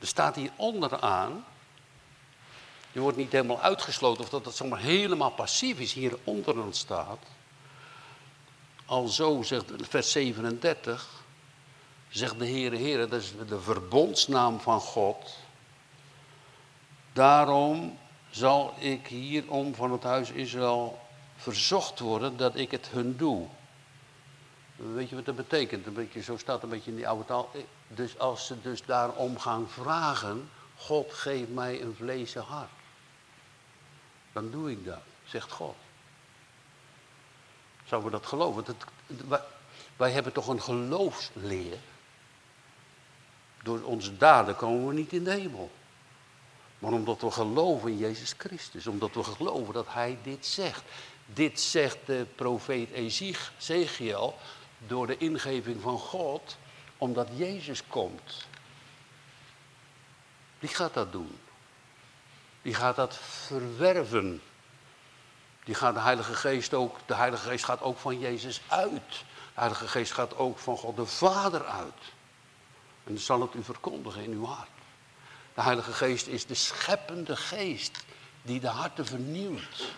Er 0.02 0.08
staat 0.08 0.36
hier 0.36 0.52
onderaan, 0.56 1.46
je 2.92 3.00
wordt 3.00 3.18
niet 3.18 3.32
helemaal 3.32 3.62
uitgesloten 3.62 4.24
of 4.24 4.30
dat 4.30 4.46
het 4.46 4.56
zomaar 4.56 4.80
helemaal 4.80 5.32
passief 5.32 5.80
is, 5.80 5.94
hier 5.94 6.18
onderaan 6.24 6.74
staat. 6.74 7.20
Al 8.86 9.08
zo, 9.08 9.42
zegt 9.42 9.66
vers 9.82 10.12
37, 10.12 11.10
zegt 12.10 12.40
de 12.40 12.48
Heere, 12.48 12.78
Heere, 12.78 13.08
dat 13.08 13.22
is 13.22 13.34
de 13.48 13.60
verbondsnaam 13.60 14.60
van 14.60 14.80
God. 14.80 15.38
Daarom 17.14 17.98
zal 18.30 18.74
ik 18.80 19.08
hierom 19.08 19.76
van 19.76 19.92
het 19.92 20.04
huis 20.04 20.30
Israël 20.30 21.00
verzocht 21.36 22.00
worden 22.00 22.38
dat 22.38 22.56
ik 22.56 22.72
het 22.72 22.88
hun 22.90 23.18
doe. 23.18 23.48
Weet 24.76 25.10
je 25.10 25.16
wat 25.16 25.26
dat 25.26 25.36
betekent? 25.36 25.86
Een 25.86 25.94
beetje, 25.94 26.22
zo 26.22 26.38
staat 26.38 26.64
een 26.64 26.70
beetje 26.70 26.90
in 26.90 26.96
die 26.96 27.08
oude 27.08 27.26
taal. 27.26 27.50
Dus 27.96 28.20
als 28.20 28.46
ze 28.46 28.62
dus 28.62 28.86
daarom 28.86 29.40
gaan 29.40 29.70
vragen, 29.70 30.50
God 30.76 31.14
geef 31.14 31.48
mij 31.48 31.82
een 31.82 31.96
vlezen 31.96 32.44
hart. 32.44 32.70
Dan 34.34 34.52
doe 34.52 34.72
ik 34.72 34.86
dat, 34.86 35.02
zegt 35.24 35.52
God. 35.52 35.76
Zouden 37.84 38.12
we 38.12 38.18
dat 38.18 38.28
geloven? 38.28 38.66
Dat, 38.66 38.76
wij, 39.28 39.42
wij 39.96 40.12
hebben 40.12 40.34
toch 40.34 40.48
een 40.48 40.62
geloofsleer. 40.62 41.78
Door 43.64 43.82
onze 43.82 44.18
daden 44.18 44.56
komen 44.56 44.88
we 44.88 44.94
niet 44.94 45.14
in 45.14 45.24
de 45.24 45.32
hemel. 45.32 45.72
Maar 46.80 46.92
omdat 46.92 47.22
we 47.22 47.32
geloven 47.32 47.90
in 47.90 47.98
Jezus 47.98 48.34
Christus. 48.38 48.88
Omdat 48.88 49.14
we 49.14 49.24
geloven 49.24 49.74
dat 49.74 49.88
Hij 49.90 50.18
dit 50.24 50.46
zegt. 50.46 50.84
Dit 51.26 51.60
zegt 51.60 51.98
de 52.06 52.26
profeet 52.36 52.92
Ezekiel 52.92 54.36
door 54.88 55.08
de 55.08 55.18
ingeving 55.18 55.82
van 55.82 55.98
God, 55.98 56.58
omdat 57.02 57.28
Jezus 57.36 57.84
komt. 57.88 58.48
Die 60.60 60.70
gaat 60.70 60.94
dat 60.94 61.12
doen. 61.12 61.40
Die 62.62 62.74
gaat 62.74 62.96
dat 62.96 63.18
verwerven. 63.18 64.42
Die 65.64 65.76
gaat 65.76 65.94
de 65.94 66.00
Heilige 66.00 66.34
Geest 66.34 66.74
ook, 66.74 66.98
de 67.06 67.16
Heilige 67.16 67.50
Geest 67.50 67.66
gaat 67.66 67.82
ook 67.82 67.98
van 67.98 68.20
Jezus 68.20 68.62
uit. 68.68 69.10
De 69.10 69.60
Heilige 69.60 69.88
Geest 69.88 70.12
gaat 70.12 70.38
ook 70.38 70.58
van 70.58 70.78
God 70.78 70.96
de 70.96 71.06
Vader 71.06 71.66
uit. 71.66 72.02
En 73.04 73.20
zal 73.20 73.42
het 73.42 73.54
u 73.54 73.64
verkondigen 73.64 74.24
in 74.24 74.32
uw 74.32 74.46
hart. 74.46 74.70
De 75.54 75.62
Heilige 75.62 75.94
Geest 75.94 76.28
is 76.28 76.46
de 76.46 76.56
scheppende 76.56 77.36
geest 77.36 78.04
die 78.42 78.60
de 78.60 78.68
harten 78.68 79.06
vernieuwt. 79.06 79.94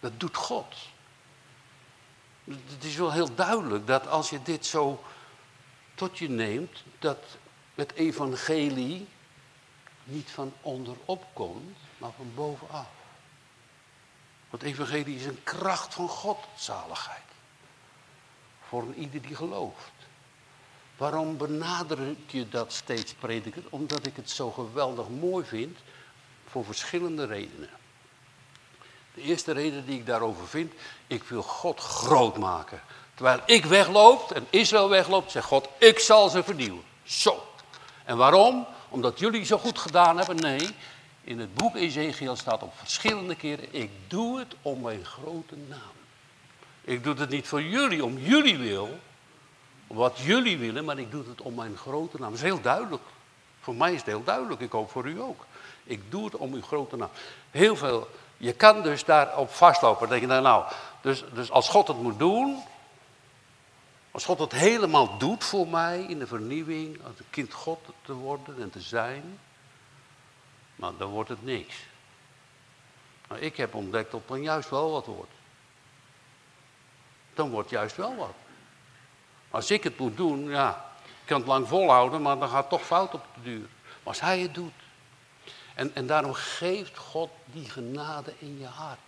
Dat 0.00 0.20
doet 0.20 0.36
God. 0.36 0.74
Het 2.44 2.84
is 2.84 2.96
wel 2.96 3.12
heel 3.12 3.34
duidelijk 3.34 3.86
dat 3.86 4.06
als 4.06 4.30
je 4.30 4.42
dit 4.42 4.66
zo 4.66 5.04
tot 5.94 6.18
je 6.18 6.28
neemt, 6.28 6.82
dat 6.98 7.18
het 7.74 7.92
evangelie 7.92 9.06
niet 10.04 10.30
van 10.30 10.52
onderop 10.60 11.24
komt, 11.32 11.76
maar 11.98 12.12
van 12.16 12.32
bovenaf. 12.34 12.88
Want 14.50 14.62
evangelie 14.62 15.16
is 15.16 15.24
een 15.24 15.42
kracht 15.42 15.94
van 15.94 16.08
God, 16.08 16.38
zaligheid. 16.56 17.22
Voor 18.68 18.94
ieder 18.94 19.22
die 19.22 19.36
gelooft. 19.36 19.92
Waarom 20.96 21.36
benadruk 21.36 22.30
je 22.30 22.48
dat 22.48 22.72
steeds, 22.72 23.14
prediker? 23.14 23.62
Omdat 23.70 24.06
ik 24.06 24.16
het 24.16 24.30
zo 24.30 24.50
geweldig 24.50 25.08
mooi 25.08 25.44
vind, 25.44 25.78
voor 26.46 26.64
verschillende 26.64 27.26
redenen. 27.26 27.70
De 29.14 29.20
eerste 29.20 29.52
reden 29.52 29.86
die 29.86 29.98
ik 29.98 30.06
daarover 30.06 30.46
vind, 30.48 30.72
ik 31.06 31.22
wil 31.22 31.42
God 31.42 31.80
groot 31.80 32.38
maken. 32.38 32.80
Terwijl 33.14 33.40
ik 33.46 33.64
wegloop 33.64 34.30
en 34.30 34.46
Israël 34.50 34.88
wegloopt, 34.88 35.30
zegt 35.30 35.46
God, 35.46 35.68
ik 35.78 35.98
zal 35.98 36.28
ze 36.28 36.42
vernieuwen. 36.42 36.82
Zo. 37.02 37.42
En 38.04 38.16
waarom? 38.16 38.66
Omdat 38.88 39.18
jullie 39.18 39.44
zo 39.44 39.58
goed 39.58 39.78
gedaan 39.78 40.16
hebben? 40.18 40.36
Nee, 40.36 40.68
in 41.24 41.38
het 41.38 41.54
boek 41.54 41.74
Ezekiel 41.74 42.36
staat 42.36 42.62
op 42.62 42.72
verschillende 42.76 43.34
keren, 43.34 43.74
ik 43.74 43.90
doe 44.08 44.38
het 44.38 44.54
om 44.62 44.80
mijn 44.80 45.04
grote 45.04 45.56
naam. 45.68 45.92
Ik 46.80 47.04
doe 47.04 47.14
het 47.14 47.30
niet 47.30 47.48
voor 47.48 47.62
jullie, 47.62 48.04
om 48.04 48.18
jullie 48.18 48.56
wil, 48.56 48.98
wat 49.86 50.18
jullie 50.18 50.58
willen, 50.58 50.84
maar 50.84 50.98
ik 50.98 51.10
doe 51.10 51.24
het 51.28 51.40
om 51.40 51.54
mijn 51.54 51.76
grote 51.76 52.16
naam. 52.18 52.30
Dat 52.30 52.38
is 52.38 52.44
heel 52.44 52.60
duidelijk. 52.60 53.02
Voor 53.60 53.74
mij 53.74 53.92
is 53.92 53.98
het 53.98 54.06
heel 54.06 54.24
duidelijk, 54.24 54.60
ik 54.60 54.72
hoop 54.72 54.90
voor 54.90 55.06
u 55.06 55.20
ook. 55.20 55.46
Ik 55.84 56.10
doe 56.10 56.24
het 56.24 56.36
om 56.36 56.54
uw 56.54 56.62
grote 56.62 56.96
naam. 56.96 57.10
Heel 57.50 57.76
veel 57.76 58.08
je 58.44 58.52
kan 58.52 58.82
dus 58.82 59.04
daarop 59.04 59.50
vastlopen. 59.50 60.08
Dan 60.08 60.18
denk 60.18 60.32
je, 60.32 60.40
nou, 60.40 60.64
dus, 61.00 61.24
dus 61.32 61.50
als 61.50 61.68
God 61.68 61.88
het 61.88 61.96
moet 61.96 62.18
doen, 62.18 62.62
als 64.10 64.24
God 64.24 64.38
het 64.38 64.52
helemaal 64.52 65.18
doet 65.18 65.44
voor 65.44 65.68
mij 65.68 66.02
in 66.02 66.18
de 66.18 66.26
vernieuwing, 66.26 67.04
als 67.04 67.18
een 67.18 67.30
kind 67.30 67.52
God 67.52 67.78
te 68.02 68.12
worden 68.12 68.62
en 68.62 68.70
te 68.70 68.80
zijn, 68.80 69.38
nou, 70.76 70.94
dan 70.98 71.10
wordt 71.10 71.28
het 71.28 71.44
niks. 71.44 71.76
Maar 73.28 73.38
ik 73.38 73.56
heb 73.56 73.74
ontdekt 73.74 74.10
dat 74.10 74.28
dan 74.28 74.42
juist 74.42 74.70
wel 74.70 74.90
wat 74.90 75.06
wordt. 75.06 75.32
Dan 77.34 77.50
wordt 77.50 77.70
juist 77.70 77.96
wel 77.96 78.16
wat. 78.16 78.34
Als 79.50 79.70
ik 79.70 79.84
het 79.84 79.98
moet 79.98 80.16
doen, 80.16 80.48
ja, 80.48 80.90
ik 81.04 81.26
kan 81.26 81.38
het 81.38 81.48
lang 81.48 81.68
volhouden, 81.68 82.22
maar 82.22 82.38
dan 82.38 82.48
gaat 82.48 82.60
het 82.60 82.68
toch 82.68 82.86
fout 82.86 83.14
op 83.14 83.24
de 83.34 83.42
duur. 83.42 83.68
Maar 83.82 84.00
als 84.02 84.20
hij 84.20 84.40
het 84.40 84.54
doet, 84.54 84.72
en, 85.74 85.94
en 85.94 86.06
daarom 86.06 86.34
geeft 86.34 86.98
God 86.98 87.30
die 87.44 87.70
genade 87.70 88.32
in 88.38 88.58
je 88.58 88.66
hart. 88.66 88.98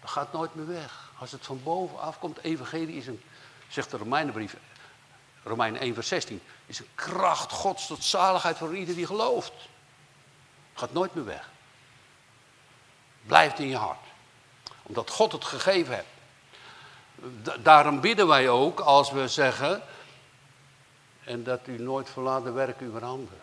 Dat 0.00 0.10
gaat 0.10 0.32
nooit 0.32 0.54
meer 0.54 0.66
weg. 0.66 1.10
Als 1.18 1.32
het 1.32 1.46
van 1.46 1.62
bovenaf 1.62 2.18
komt, 2.18 2.38
evangelie 2.38 2.96
is 2.96 3.06
een, 3.06 3.22
zegt 3.68 3.90
de 3.90 3.96
Romeinenbrief, 3.96 4.56
Romeinen 5.42 5.80
1 5.80 5.94
vers 5.94 6.08
16, 6.08 6.42
is 6.66 6.78
een 6.78 6.88
kracht 6.94 7.52
Gods 7.52 7.86
tot 7.86 8.04
zaligheid 8.04 8.58
voor 8.58 8.76
ieder 8.76 8.94
die 8.94 9.06
gelooft. 9.06 9.52
Gaat 10.74 10.92
nooit 10.92 11.14
meer 11.14 11.24
weg. 11.24 11.50
Blijft 13.26 13.58
in 13.58 13.68
je 13.68 13.76
hart. 13.76 14.06
Omdat 14.82 15.10
God 15.10 15.32
het 15.32 15.44
gegeven 15.44 15.94
heeft. 15.94 16.06
daarom 17.64 18.00
bidden 18.00 18.26
wij 18.26 18.48
ook 18.48 18.80
als 18.80 19.10
we 19.10 19.28
zeggen, 19.28 19.82
en 21.24 21.44
dat 21.44 21.66
u 21.66 21.82
nooit 21.82 22.10
verlaat 22.10 22.44
de 22.44 22.50
werken 22.50 22.86
uw 22.86 23.00
handen. 23.00 23.40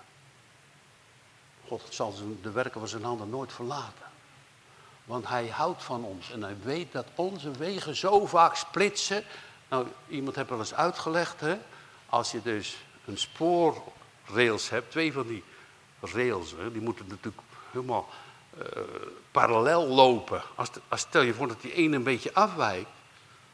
God 1.69 1.87
zal 1.89 2.13
de 2.41 2.51
werken 2.51 2.79
van 2.79 2.89
zijn 2.89 3.03
handen 3.03 3.29
nooit 3.29 3.53
verlaten. 3.53 4.07
Want 5.03 5.27
hij 5.27 5.47
houdt 5.47 5.83
van 5.83 6.03
ons 6.03 6.31
en 6.31 6.43
hij 6.43 6.55
weet 6.63 6.91
dat 6.91 7.05
onze 7.15 7.51
wegen 7.51 7.95
zo 7.95 8.25
vaak 8.25 8.55
splitsen. 8.55 9.23
Nou, 9.69 9.87
iemand 10.07 10.35
heeft 10.35 10.49
wel 10.49 10.59
eens 10.59 10.73
uitgelegd, 10.73 11.39
hè? 11.39 11.57
als 12.09 12.31
je 12.31 12.41
dus 12.41 12.77
een 13.05 13.17
spoorrails 13.17 14.69
hebt, 14.69 14.91
twee 14.91 15.13
van 15.13 15.27
die 15.27 15.43
rails, 15.99 16.51
hè, 16.51 16.71
die 16.71 16.81
moeten 16.81 17.05
natuurlijk 17.07 17.43
helemaal 17.71 18.09
uh, 18.57 18.63
parallel 19.31 19.87
lopen. 19.87 20.41
Als, 20.55 20.69
als, 20.87 21.01
stel 21.01 21.21
je 21.21 21.33
voor 21.33 21.47
dat 21.47 21.61
die 21.61 21.73
ene 21.73 21.95
een 21.95 22.03
beetje 22.03 22.33
afwijkt, 22.33 22.89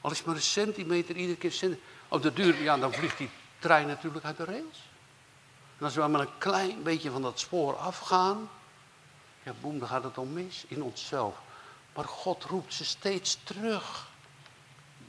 al 0.01 0.11
is 0.11 0.23
maar 0.23 0.35
een 0.35 0.41
centimeter 0.41 1.15
iedere 1.15 1.37
keer, 1.37 1.77
de 2.21 2.33
duur, 2.33 2.61
ja, 2.61 2.77
dan 2.77 2.93
vliegt 2.93 3.17
die 3.17 3.29
trein 3.59 3.87
natuurlijk 3.87 4.25
uit 4.25 4.37
de 4.37 4.43
rails. 4.43 4.84
Als 5.85 5.95
we 5.95 6.07
maar 6.07 6.21
een 6.21 6.37
klein 6.37 6.83
beetje 6.83 7.11
van 7.11 7.21
dat 7.21 7.39
spoor 7.39 7.75
afgaan, 7.75 8.49
ja 9.43 9.53
boem, 9.61 9.79
dan 9.79 9.87
gaat 9.87 10.03
het 10.03 10.17
om 10.17 10.33
mis 10.33 10.65
in 10.67 10.83
onszelf. 10.83 11.35
Maar 11.95 12.05
God 12.05 12.43
roept 12.43 12.73
ze 12.73 12.85
steeds 12.85 13.39
terug. 13.43 14.07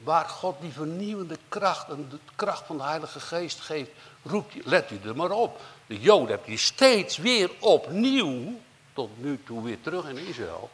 Waar 0.03 0.25
God 0.25 0.61
die 0.61 0.71
vernieuwende 0.71 1.37
kracht 1.49 1.89
en 1.89 2.09
de 2.09 2.19
kracht 2.35 2.65
van 2.65 2.77
de 2.77 2.83
Heilige 2.83 3.19
Geest 3.19 3.59
geeft, 3.59 3.91
roept, 4.23 4.65
let 4.65 4.91
u 4.91 4.99
er 5.03 5.15
maar 5.15 5.31
op. 5.31 5.61
De 5.87 5.99
Joden 5.99 6.27
hebben 6.27 6.47
die 6.47 6.57
steeds 6.57 7.17
weer 7.17 7.51
opnieuw, 7.59 8.59
tot 8.93 9.09
nu 9.21 9.43
toe 9.43 9.63
weer 9.63 9.81
terug 9.81 10.05
in 10.05 10.17
Israël, 10.17 10.69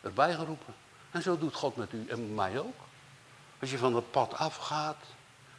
erbij 0.00 0.34
geroepen. 0.34 0.74
En 1.10 1.22
zo 1.22 1.38
doet 1.38 1.54
God 1.54 1.76
met 1.76 1.92
u 1.92 2.06
en 2.08 2.20
met 2.20 2.34
mij 2.34 2.58
ook. 2.58 2.80
Als 3.60 3.70
je 3.70 3.78
van 3.78 3.94
het 3.94 4.10
pad 4.10 4.34
afgaat, 4.34 5.04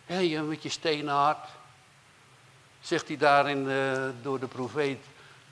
je 0.06 0.42
met 0.42 0.64
je 0.64 0.70
stenen 0.70 1.14
hart, 1.14 1.50
zegt 2.84 3.08
hij 3.08 3.18
daar 3.18 3.50
in 3.50 3.68
door 4.22 4.40
de 4.40 4.48
profeet 4.48 5.00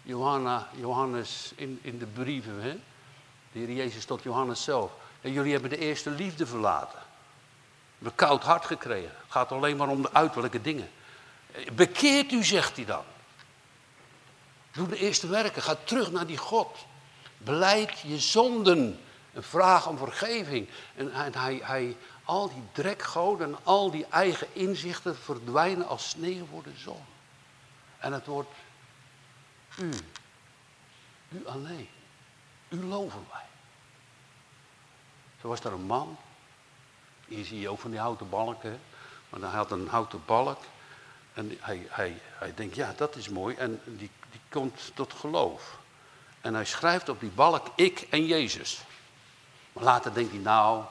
Johanna, 0.04 0.68
Johannes 0.76 1.52
in, 1.56 1.80
in 1.82 1.98
de 1.98 2.06
brieven. 2.06 2.62
Hè? 2.62 2.72
De 3.52 3.60
heer 3.60 3.72
Jezus 3.72 4.06
tot 4.06 4.24
Johannes 4.24 4.64
zelf. 4.64 4.92
En 5.22 5.32
jullie 5.32 5.52
hebben 5.52 5.70
de 5.70 5.78
eerste 5.78 6.10
liefde 6.10 6.46
verlaten. 6.46 7.00
We 7.00 8.08
hebben 8.08 8.16
koud 8.16 8.44
hart 8.44 8.66
gekregen. 8.66 9.10
Het 9.10 9.32
gaat 9.32 9.52
alleen 9.52 9.78
maar 9.78 9.88
om 9.88 10.02
de 10.02 10.14
uiterlijke 10.14 10.62
dingen. 10.62 10.90
Bekeert 11.74 12.32
u, 12.32 12.44
zegt 12.44 12.76
hij 12.76 12.86
dan. 12.86 13.04
Doe 14.72 14.88
de 14.88 14.98
eerste 14.98 15.28
werken. 15.28 15.62
Ga 15.62 15.76
terug 15.84 16.12
naar 16.12 16.26
die 16.26 16.38
God. 16.38 16.78
Beleid 17.38 18.00
je 18.00 18.20
zonden. 18.20 19.00
En 19.34 19.44
vraag 19.44 19.88
om 19.88 19.98
vergeving. 19.98 20.68
En, 20.96 21.14
hij, 21.14 21.60
hij, 21.64 21.98
al 22.24 22.50
die 22.50 22.64
drekgoden 22.72 23.48
en 23.48 23.58
al 23.64 23.92
die 23.92 24.06
eigen 24.10 24.48
inzichten 24.54 25.18
verdwijnen 25.18 25.88
als 25.88 26.10
sneeuw 26.10 26.46
voor 26.46 26.64
de 26.64 26.74
zon. 26.76 27.04
En 28.02 28.14
het 28.14 28.26
wordt 28.26 28.50
u. 29.78 29.92
U 31.30 31.48
alleen. 31.48 31.90
U 32.70 32.84
loven 32.84 33.26
wij. 33.32 33.46
Zo 35.42 35.48
was 35.48 35.60
er 35.60 35.74
een 35.74 35.86
man. 35.86 36.18
Hier 37.28 37.46
zie 37.46 37.60
je 37.60 37.70
ook 37.70 37.80
van 37.80 37.92
die 37.92 38.00
houten 38.00 38.30
balken. 38.30 38.82
Maar 39.30 39.40
hij 39.40 39.50
had 39.50 39.72
een 39.72 39.88
houten 39.88 40.26
balk. 40.26 40.60
En 41.34 41.58
hij, 41.60 41.88
hij, 41.90 42.22
hij 42.24 42.54
denkt, 42.54 42.76
ja, 42.76 42.94
dat 42.98 43.16
is 43.16 43.30
mooi. 43.30 43.56
En 43.56 43.82
die, 43.86 44.12
die 44.32 44.42
komt 44.50 44.92
tot 44.94 45.14
geloof. 45.14 45.78
En 46.42 46.54
hij 46.54 46.66
schrijft 46.66 47.10
op 47.10 47.20
die 47.20 47.30
balk, 47.30 47.68
ik 47.76 48.02
en 48.02 48.26
Jezus. 48.26 48.82
Maar 49.74 49.84
later 49.84 50.14
denkt 50.14 50.32
hij, 50.32 50.40
nou, 50.40 50.84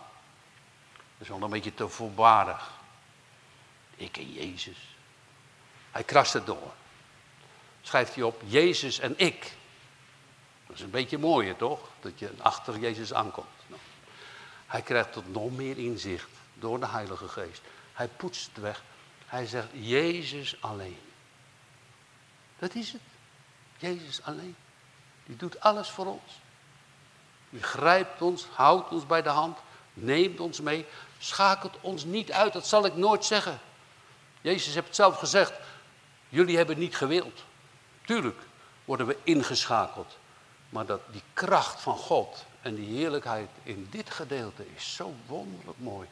dat 0.94 1.18
is 1.18 1.28
wel 1.28 1.42
een 1.42 1.50
beetje 1.50 1.74
te 1.74 1.88
voorbarig. 1.88 2.70
Ik 3.96 4.16
en 4.16 4.32
Jezus. 4.32 4.96
Hij 5.90 6.04
krast 6.04 6.32
het 6.32 6.46
door. 6.46 6.72
Schrijft 7.82 8.14
hij 8.14 8.24
op, 8.24 8.42
Jezus 8.46 8.98
en 8.98 9.14
ik. 9.16 9.52
Dat 10.66 10.76
is 10.76 10.82
een 10.82 10.90
beetje 10.90 11.18
mooier, 11.18 11.56
toch? 11.56 11.88
Dat 12.00 12.18
je 12.18 12.30
achter 12.38 12.78
Jezus 12.78 13.14
aankomt. 13.14 13.46
Nou, 13.66 13.80
hij 14.66 14.82
krijgt 14.82 15.12
tot 15.12 15.32
nog 15.32 15.50
meer 15.50 15.78
inzicht 15.78 16.28
door 16.54 16.80
de 16.80 16.86
Heilige 16.86 17.28
Geest. 17.28 17.60
Hij 17.92 18.08
poetst 18.08 18.46
het 18.46 18.62
weg. 18.62 18.82
Hij 19.26 19.46
zegt, 19.46 19.68
Jezus 19.72 20.56
alleen. 20.60 20.98
Dat 22.58 22.74
is 22.74 22.92
het. 22.92 23.00
Jezus 23.78 24.22
alleen. 24.22 24.56
Die 25.26 25.36
doet 25.36 25.60
alles 25.60 25.88
voor 25.90 26.06
ons. 26.06 26.32
Die 27.50 27.62
grijpt 27.62 28.22
ons, 28.22 28.46
houdt 28.52 28.90
ons 28.90 29.06
bij 29.06 29.22
de 29.22 29.28
hand, 29.28 29.58
neemt 29.94 30.40
ons 30.40 30.60
mee, 30.60 30.86
schakelt 31.18 31.76
ons 31.80 32.04
niet 32.04 32.32
uit. 32.32 32.52
Dat 32.52 32.66
zal 32.66 32.84
ik 32.84 32.96
nooit 32.96 33.24
zeggen. 33.24 33.60
Jezus 34.40 34.74
heeft 34.74 34.86
het 34.86 34.96
zelf 34.96 35.18
gezegd. 35.18 35.52
Jullie 36.28 36.56
hebben 36.56 36.78
niet 36.78 36.96
gewild. 36.96 37.44
Tuurlijk 38.10 38.40
worden 38.84 39.06
we 39.06 39.16
ingeschakeld. 39.22 40.16
Maar 40.68 40.86
dat 40.86 41.00
die 41.10 41.22
kracht 41.32 41.80
van 41.80 41.96
God 41.96 42.44
en 42.62 42.74
die 42.74 42.96
heerlijkheid 42.96 43.48
in 43.62 43.88
dit 43.90 44.10
gedeelte 44.10 44.64
is 44.74 44.94
zo 44.94 45.14
wonderlijk 45.26 45.78
mooi. 45.78 46.08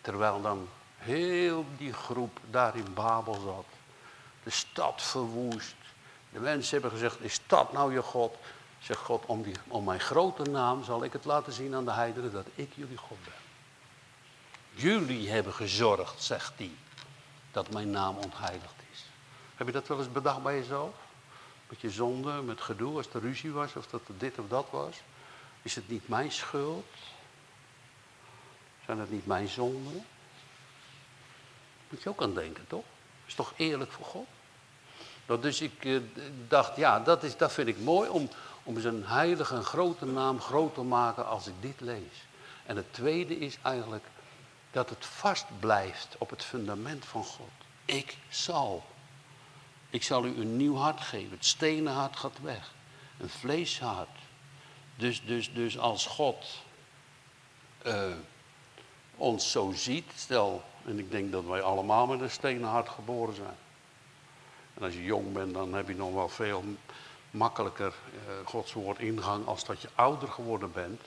Terwijl 0.00 0.42
dan 0.42 0.68
heel 0.96 1.64
die 1.76 1.92
groep 1.92 2.38
daar 2.50 2.76
in 2.76 2.94
Babel 2.94 3.34
zat. 3.34 3.64
De 4.42 4.50
stad 4.50 5.02
verwoest. 5.02 5.74
De 6.30 6.40
mensen 6.40 6.72
hebben 6.72 6.90
gezegd, 6.90 7.20
is 7.20 7.40
dat 7.46 7.72
nou 7.72 7.92
je 7.92 8.02
God? 8.02 8.34
Zegt 8.78 9.00
God, 9.00 9.26
om, 9.26 9.42
die, 9.42 9.54
om 9.68 9.84
mijn 9.84 10.00
grote 10.00 10.50
naam 10.50 10.84
zal 10.84 11.04
ik 11.04 11.12
het 11.12 11.24
laten 11.24 11.52
zien 11.52 11.74
aan 11.74 11.84
de 11.84 11.92
heidenen 11.92 12.32
dat 12.32 12.46
ik 12.54 12.72
jullie 12.74 12.96
God 12.96 13.18
ben. 13.24 13.32
Jullie 14.70 15.30
hebben 15.30 15.52
gezorgd, 15.52 16.22
zegt 16.22 16.52
hij, 16.56 16.72
dat 17.52 17.72
mijn 17.72 17.90
naam 17.90 18.16
ontheiligd 18.16 18.74
is. 18.92 19.04
Heb 19.54 19.66
je 19.66 19.72
dat 19.72 19.88
wel 19.88 19.98
eens 19.98 20.12
bedacht 20.12 20.42
bij 20.42 20.54
jezelf? 20.54 21.06
Met 21.68 21.80
je 21.80 21.90
zonde, 21.90 22.42
met 22.42 22.60
gedoe, 22.60 22.96
als 22.96 23.08
er 23.12 23.20
ruzie 23.20 23.52
was 23.52 23.76
of 23.76 23.86
dat 23.86 24.02
dit 24.18 24.38
of 24.38 24.48
dat 24.48 24.66
was. 24.70 24.96
Is 25.62 25.74
het 25.74 25.88
niet 25.88 26.08
mijn 26.08 26.32
schuld? 26.32 26.86
Zijn 28.84 28.98
het 28.98 29.10
niet 29.10 29.26
mijn 29.26 29.48
zonden? 29.48 30.04
Moet 31.88 32.02
je 32.02 32.08
ook 32.08 32.22
aan 32.22 32.34
denken, 32.34 32.66
toch? 32.66 32.84
Is 33.26 33.34
toch 33.34 33.52
eerlijk 33.56 33.92
voor 33.92 34.06
God? 34.06 34.26
Dus 35.40 35.60
ik 35.60 35.84
eh, 35.84 36.00
dacht, 36.48 36.76
ja, 36.76 37.00
dat, 37.00 37.22
is, 37.22 37.36
dat 37.36 37.52
vind 37.52 37.68
ik 37.68 37.78
mooi 37.78 38.08
om, 38.08 38.28
om 38.62 38.80
zijn 38.80 39.04
heilige 39.04 39.54
en 39.54 39.64
grote 39.64 40.06
naam 40.06 40.40
groot 40.40 40.74
te 40.74 40.82
maken 40.82 41.26
als 41.26 41.46
ik 41.46 41.54
dit 41.60 41.80
lees. 41.80 42.26
En 42.66 42.76
het 42.76 42.92
tweede 42.92 43.38
is 43.38 43.58
eigenlijk 43.62 44.04
dat 44.70 44.90
het 44.90 45.06
vast 45.06 45.46
blijft 45.60 46.16
op 46.18 46.30
het 46.30 46.44
fundament 46.44 47.04
van 47.04 47.24
God. 47.24 47.50
Ik 47.84 48.16
zal. 48.28 48.84
Ik 49.90 50.02
zal 50.02 50.24
u 50.24 50.40
een 50.40 50.56
nieuw 50.56 50.76
hart 50.76 51.00
geven. 51.00 51.30
Het 51.30 51.44
stenen 51.44 51.92
hart 51.92 52.16
gaat 52.16 52.40
weg. 52.42 52.72
Een 53.18 53.28
vleeshart. 53.28 54.18
Dus, 54.96 55.24
dus, 55.24 55.52
dus 55.52 55.78
als 55.78 56.06
God 56.06 56.62
uh, 57.86 58.12
ons 59.16 59.50
zo 59.50 59.72
ziet, 59.74 60.12
stel, 60.14 60.64
en 60.84 60.98
ik 60.98 61.10
denk 61.10 61.32
dat 61.32 61.44
wij 61.44 61.62
allemaal 61.62 62.06
met 62.06 62.20
een 62.20 62.30
stenen 62.30 62.68
hart 62.68 62.88
geboren 62.88 63.34
zijn. 63.34 63.56
En 64.74 64.82
als 64.82 64.92
je 64.92 65.04
jong 65.04 65.32
bent, 65.32 65.54
dan 65.54 65.74
heb 65.74 65.88
je 65.88 65.94
nog 65.94 66.12
wel 66.12 66.28
veel 66.28 66.64
makkelijker 67.30 67.94
uh, 68.14 68.46
Gods 68.46 68.72
woord 68.72 68.98
ingang 68.98 69.46
als 69.46 69.64
dat 69.64 69.80
je 69.80 69.88
ouder 69.94 70.28
geworden 70.28 70.72
bent. 70.72 71.00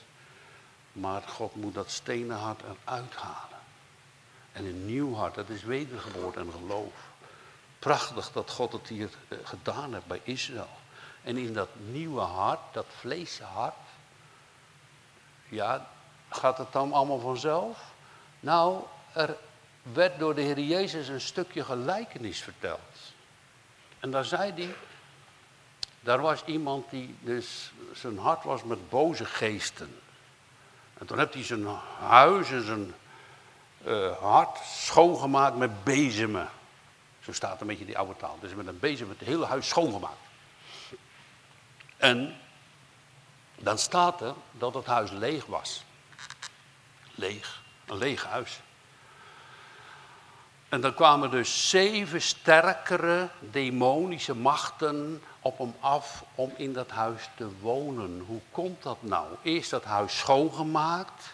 Maar 0.91 1.22
God 1.22 1.56
moet 1.56 1.74
dat 1.74 1.91
stenen 1.91 2.38
hart 2.38 2.62
eruit 2.62 3.15
halen. 3.15 3.60
En 4.52 4.65
een 4.65 4.86
nieuw 4.86 5.13
hart, 5.13 5.36
dat 5.36 5.50
is 5.50 5.63
wedergeboorte 5.63 6.39
en 6.39 6.52
geloof. 6.52 7.11
Prachtig 7.82 8.32
dat 8.32 8.50
God 8.50 8.72
het 8.72 8.88
hier 8.88 9.10
uh, 9.28 9.38
gedaan 9.44 9.94
heeft 9.94 10.06
bij 10.06 10.22
Israël. 10.24 10.70
En 11.24 11.38
in 11.38 11.54
dat 11.54 11.70
nieuwe 11.76 12.22
hart, 12.22 12.60
dat 12.72 12.86
vleeshart, 13.00 13.76
ja, 15.50 15.88
gaat 16.30 16.58
het 16.58 16.72
dan 16.72 16.94
allemaal 16.94 17.20
vanzelf? 17.20 17.78
Nou, 18.39 18.84
er 19.13 19.38
werd 19.82 20.20
door 20.20 20.36
de 20.36 20.41
Heer 20.41 20.60
Jezus 20.60 21.08
een 21.08 21.22
stukje 21.22 21.63
gelijkenis 21.63 22.41
verteld. 22.41 23.13
En 24.00 24.12
daar 24.12 24.26
zei 24.26 24.52
hij, 24.54 24.76
daar 26.00 26.22
was 26.22 26.44
iemand 26.46 26.89
die 26.89 27.15
dus 27.20 27.72
zijn 27.94 28.17
hart 28.17 28.44
was 28.44 28.63
met 28.63 28.89
boze 28.89 29.26
geesten. 29.26 30.00
En 30.94 31.06
toen 31.06 31.17
heeft 31.17 31.34
hij 31.34 31.44
zijn 31.44 31.65
huis 32.00 32.52
en 32.52 32.65
zijn 32.65 32.94
uh, 33.86 34.17
hart 34.17 34.58
schoongemaakt 34.65 35.56
met 35.56 35.84
bezemen. 35.84 36.50
Zo 37.21 37.34
staat 37.34 37.62
een 37.62 37.67
beetje 37.67 37.86
die 37.86 37.97
oude 37.97 38.15
taal. 38.15 38.38
Dus 38.39 38.53
met 38.53 38.67
een 38.67 38.79
bezem 38.79 39.10
het 39.10 39.19
hele 39.19 39.45
huis 39.45 39.67
schoongemaakt. 39.67 40.29
En 41.97 42.38
dan 43.55 43.77
staat 43.77 44.21
er 44.21 44.34
dat 44.51 44.73
het 44.73 44.86
huis 44.86 45.12
leeg 45.12 45.45
was. 45.45 45.84
Leeg, 47.15 47.62
een 47.86 47.97
leeg 47.97 48.23
huis. 48.23 48.60
En 50.69 50.81
dan 50.81 50.93
kwamen 50.93 51.31
dus 51.31 51.69
zeven 51.69 52.21
sterkere 52.21 53.29
demonische 53.39 54.36
machten 54.36 55.21
op 55.41 55.57
hem 55.57 55.75
af 55.79 56.23
om 56.36 56.53
in 56.57 56.73
dat 56.73 56.89
huis 56.89 57.29
te 57.36 57.49
wonen. 57.60 58.23
Hoe 58.27 58.41
komt 58.51 58.84
dat 58.84 58.97
nou? 58.99 59.27
Eerst 59.41 59.69
dat 59.69 59.84
huis 59.84 60.17
schoongemaakt. 60.17 61.34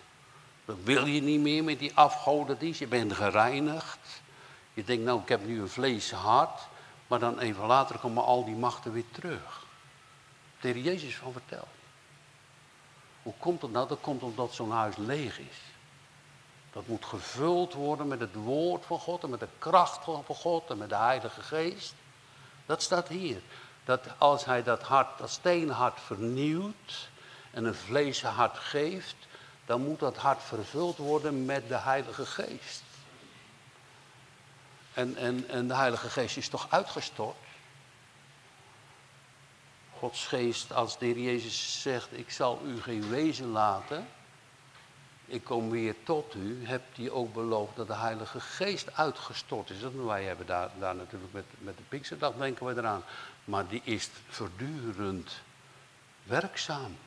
Dan 0.66 0.84
wil 0.84 1.06
je 1.06 1.22
niet 1.22 1.40
meer 1.40 1.64
met 1.64 1.80
die 1.80 1.92
afgodendienst. 1.96 2.80
Je 2.80 2.88
bent 2.88 3.14
gereinigd. 3.14 4.22
Je 4.78 4.84
denkt, 4.84 5.04
nou, 5.04 5.22
ik 5.22 5.30
heb 5.30 5.46
nu 5.46 5.62
een 5.62 5.70
vlees 5.70 6.12
hart. 6.12 6.68
Maar 7.08 7.20
dan 7.20 7.40
even 7.40 7.66
later 7.66 7.98
komen 7.98 8.24
al 8.24 8.46
die 8.46 8.56
machten 8.56 8.92
weer 8.92 9.12
terug. 9.12 9.66
De 10.62 10.68
heer 10.68 10.78
Jezus 10.78 11.16
van 11.16 11.32
vertelt. 11.32 11.68
Hoe 13.24 13.34
komt 13.40 13.62
het 13.62 13.72
nou? 13.72 13.88
Dat 13.88 14.02
komt 14.02 14.22
omdat 14.22 14.54
zo'n 14.54 14.72
huis 14.72 14.96
leeg 14.98 15.40
is. 15.40 15.58
Dat 16.72 16.88
moet 16.88 17.06
gevuld 17.06 17.74
worden 17.74 18.08
met 18.08 18.20
het 18.20 18.36
woord 18.36 18.86
van 18.86 19.00
God 19.00 19.24
en 19.24 19.30
met 19.30 19.40
de 19.40 19.48
kracht 19.60 20.04
van 20.04 20.24
God 20.28 20.70
en 20.70 20.78
met 20.78 20.90
de 20.90 20.96
Heilige 20.96 21.42
Geest. 21.42 21.94
Dat 22.66 22.82
staat 22.82 23.08
hier. 23.08 23.42
Dat 23.86 24.06
als 24.18 24.46
hij 24.46 24.64
dat 24.64 24.82
hart, 24.82 25.18
dat 25.18 25.30
steenhart 25.30 26.00
vernieuwt 26.00 27.10
en 27.52 27.66
een 27.66 27.76
vleeshart 27.76 28.58
geeft, 28.58 29.16
dan 29.66 29.82
moet 29.82 30.00
dat 30.00 30.18
hart 30.18 30.44
vervuld 30.44 30.98
worden 30.98 31.46
met 31.46 31.68
de 31.68 31.78
Heilige 31.78 32.26
Geest. 32.26 32.84
En, 34.98 35.16
en, 35.16 35.50
en 35.50 35.68
de 35.68 35.76
Heilige 35.76 36.10
Geest 36.10 36.38
is 36.38 36.50
toch 36.50 36.68
uitgestort? 36.70 37.36
Gods 39.98 40.28
geest, 40.28 40.74
als 40.74 40.98
de 40.98 41.06
Heer 41.06 41.20
Jezus 41.20 41.82
zegt, 41.82 42.18
ik 42.18 42.32
zal 42.32 42.62
u 42.66 42.82
geen 42.82 43.10
wezen 43.10 43.48
laten, 43.48 44.08
ik 45.26 45.44
kom 45.44 45.70
weer 45.70 45.96
tot 46.04 46.36
u, 46.36 46.66
hebt 46.66 46.98
hij 46.98 47.10
ook 47.10 47.34
beloofd 47.34 47.76
dat 47.76 47.88
de 47.88 47.96
Heilige 47.96 48.40
Geest 48.40 48.96
uitgestort 48.96 49.70
is. 49.70 49.78
wij 50.06 50.24
hebben 50.24 50.46
daar, 50.46 50.70
daar 50.80 50.96
natuurlijk 50.96 51.34
met, 51.34 51.46
met 51.58 51.78
de 51.78 51.84
Pinksterdag 51.90 52.34
denken 52.34 52.66
we 52.66 52.76
eraan. 52.76 53.04
Maar 53.46 53.68
die 53.68 53.82
is 53.84 54.10
voortdurend 54.28 55.42
werkzaam. 56.24 56.98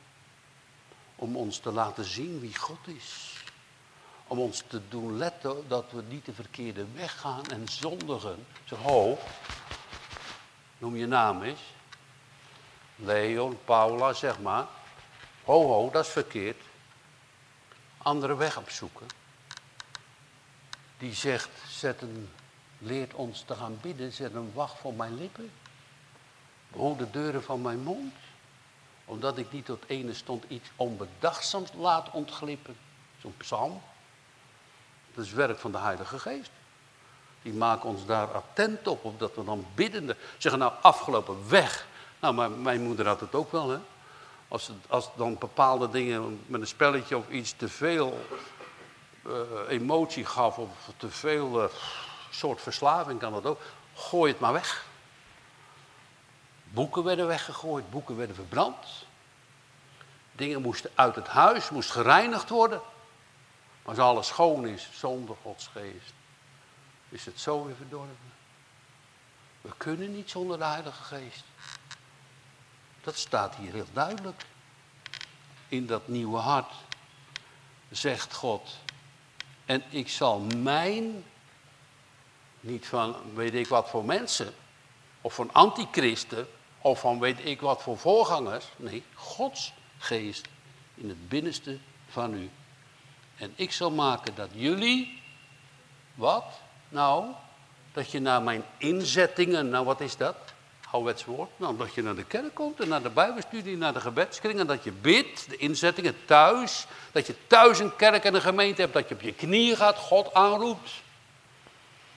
Om 1.16 1.36
ons 1.36 1.58
te 1.58 1.72
laten 1.72 2.04
zien 2.04 2.40
wie 2.40 2.56
God 2.56 2.88
is. 2.88 3.39
Om 4.30 4.38
ons 4.38 4.62
te 4.66 4.88
doen 4.88 5.16
letten 5.16 5.68
dat 5.68 5.84
we 5.90 6.02
niet 6.08 6.24
de 6.24 6.32
verkeerde 6.32 6.86
weg 6.94 7.20
gaan 7.20 7.46
en 7.46 7.68
zondigen. 7.68 8.46
Zeg, 8.64 8.78
ho, 8.78 9.18
noem 10.78 10.96
je 10.96 11.06
naam 11.06 11.42
eens. 11.42 11.60
Leon, 12.96 13.58
Paula, 13.64 14.12
zeg 14.12 14.40
maar. 14.40 14.66
Ho, 15.44 15.66
ho, 15.66 15.90
dat 15.90 16.04
is 16.04 16.10
verkeerd 16.10 16.62
andere 18.02 18.36
weg 18.36 18.58
opzoeken. 18.58 19.06
Die 20.98 21.14
zegt, 21.14 21.50
zet 21.68 22.02
een 22.02 22.30
leert 22.78 23.14
ons 23.14 23.42
te 23.42 23.54
gaan 23.54 23.78
bidden. 23.80 24.12
Zet 24.12 24.34
een 24.34 24.52
wacht 24.54 24.78
voor 24.78 24.94
mijn 24.94 25.18
lippen. 25.18 25.50
Behoor 26.68 26.96
de 26.96 27.10
deuren 27.10 27.42
van 27.42 27.62
mijn 27.62 27.82
mond. 27.82 28.14
Omdat 29.04 29.38
ik 29.38 29.52
niet 29.52 29.64
tot 29.64 29.84
ene 29.86 30.14
stond 30.14 30.44
iets 30.48 30.70
onbedachtzaams 30.76 31.70
laat 31.72 32.10
ontglippen. 32.10 32.76
Zo'n 33.20 33.34
psalm. 33.36 33.80
Dat 35.14 35.24
is 35.24 35.32
werk 35.32 35.58
van 35.58 35.72
de 35.72 35.78
Heilige 35.78 36.18
Geest. 36.18 36.50
Die 37.42 37.52
maken 37.52 37.88
ons 37.88 38.06
daar 38.06 38.28
attent 38.32 38.86
op, 38.86 39.04
of 39.04 39.16
dat 39.16 39.34
we 39.34 39.44
dan 39.44 39.66
biddende 39.74 40.16
zeggen, 40.38 40.60
nou 40.60 40.72
afgelopen, 40.80 41.48
weg. 41.48 41.86
Nou, 42.20 42.34
maar 42.34 42.50
mijn 42.50 42.82
moeder 42.82 43.06
had 43.06 43.20
het 43.20 43.34
ook 43.34 43.52
wel, 43.52 43.68
hè. 43.68 43.78
Als, 44.48 44.70
als 44.88 45.10
dan 45.16 45.38
bepaalde 45.38 45.90
dingen 45.90 46.40
met 46.46 46.60
een 46.60 46.66
spelletje 46.66 47.16
of 47.16 47.28
iets 47.28 47.52
te 47.56 47.68
veel 47.68 48.26
uh, 49.26 49.32
emotie 49.68 50.24
gaf 50.24 50.58
of 50.58 50.70
te 50.96 51.10
veel 51.10 51.62
uh, 51.62 51.68
soort 52.30 52.60
verslaving 52.60 53.20
kan 53.20 53.32
dat 53.32 53.46
ook, 53.46 53.60
gooi 53.94 54.32
het 54.32 54.40
maar 54.40 54.52
weg. 54.52 54.84
Boeken 56.64 57.04
werden 57.04 57.26
weggegooid, 57.26 57.90
boeken 57.90 58.16
werden 58.16 58.36
verbrand. 58.36 58.86
Dingen 60.32 60.62
moesten 60.62 60.90
uit 60.94 61.14
het 61.14 61.28
huis, 61.28 61.70
moest 61.70 61.90
gereinigd 61.90 62.48
worden. 62.48 62.80
Als 63.82 63.98
alles 63.98 64.26
schoon 64.26 64.66
is, 64.66 64.88
zonder 64.92 65.36
Gods 65.42 65.66
geest, 65.66 66.12
is 67.08 67.24
het 67.24 67.40
zo 67.40 67.64
weer 67.64 67.76
verdorven. 67.76 68.32
We 69.60 69.70
kunnen 69.76 70.12
niet 70.12 70.30
zonder 70.30 70.58
de 70.58 70.64
Heilige 70.64 71.02
Geest. 71.02 71.44
Dat 73.02 73.16
staat 73.16 73.54
hier 73.54 73.72
heel 73.72 73.86
duidelijk. 73.92 74.44
In 75.68 75.86
dat 75.86 76.08
nieuwe 76.08 76.38
hart 76.38 76.72
zegt 77.90 78.34
God. 78.34 78.76
En 79.64 79.82
ik 79.88 80.08
zal 80.08 80.40
mijn, 80.40 81.24
niet 82.60 82.86
van 82.86 83.34
weet 83.34 83.54
ik 83.54 83.66
wat 83.66 83.88
voor 83.88 84.04
mensen, 84.04 84.54
of 85.20 85.34
van 85.34 85.52
antichristen, 85.52 86.48
of 86.80 87.00
van 87.00 87.20
weet 87.20 87.44
ik 87.44 87.60
wat 87.60 87.82
voor 87.82 87.98
voorgangers. 87.98 88.66
Nee, 88.76 89.04
Gods 89.14 89.72
geest 89.98 90.48
in 90.94 91.08
het 91.08 91.28
binnenste 91.28 91.78
van 92.08 92.34
u. 92.34 92.50
En 93.40 93.52
ik 93.56 93.72
zal 93.72 93.90
maken 93.90 94.34
dat 94.34 94.48
jullie, 94.52 95.22
wat? 96.14 96.44
Nou, 96.88 97.24
dat 97.92 98.10
je 98.10 98.20
naar 98.20 98.42
mijn 98.42 98.64
inzettingen, 98.76 99.68
nou 99.68 99.84
wat 99.84 100.00
is 100.00 100.16
dat? 100.16 100.36
Ouderwets 100.90 101.24
woord. 101.24 101.50
Nou, 101.56 101.76
dat 101.76 101.94
je 101.94 102.02
naar 102.02 102.14
de 102.14 102.24
kerk 102.24 102.54
komt 102.54 102.80
en 102.80 102.88
naar 102.88 103.02
de 103.02 103.10
bijbelstudie, 103.10 103.76
naar 103.76 103.92
de 103.92 104.00
gebedskring. 104.00 104.58
En 104.58 104.66
dat 104.66 104.84
je 104.84 104.92
bidt, 104.92 105.48
de 105.48 105.56
inzettingen 105.56 106.24
thuis. 106.24 106.86
Dat 107.12 107.26
je 107.26 107.46
thuis 107.46 107.78
een 107.78 107.96
kerk 107.96 108.24
en 108.24 108.34
een 108.34 108.40
gemeente 108.40 108.80
hebt. 108.80 108.92
Dat 108.92 109.08
je 109.08 109.14
op 109.14 109.20
je 109.20 109.32
knieën 109.32 109.76
gaat, 109.76 109.96
God 109.96 110.34
aanroept. 110.34 110.90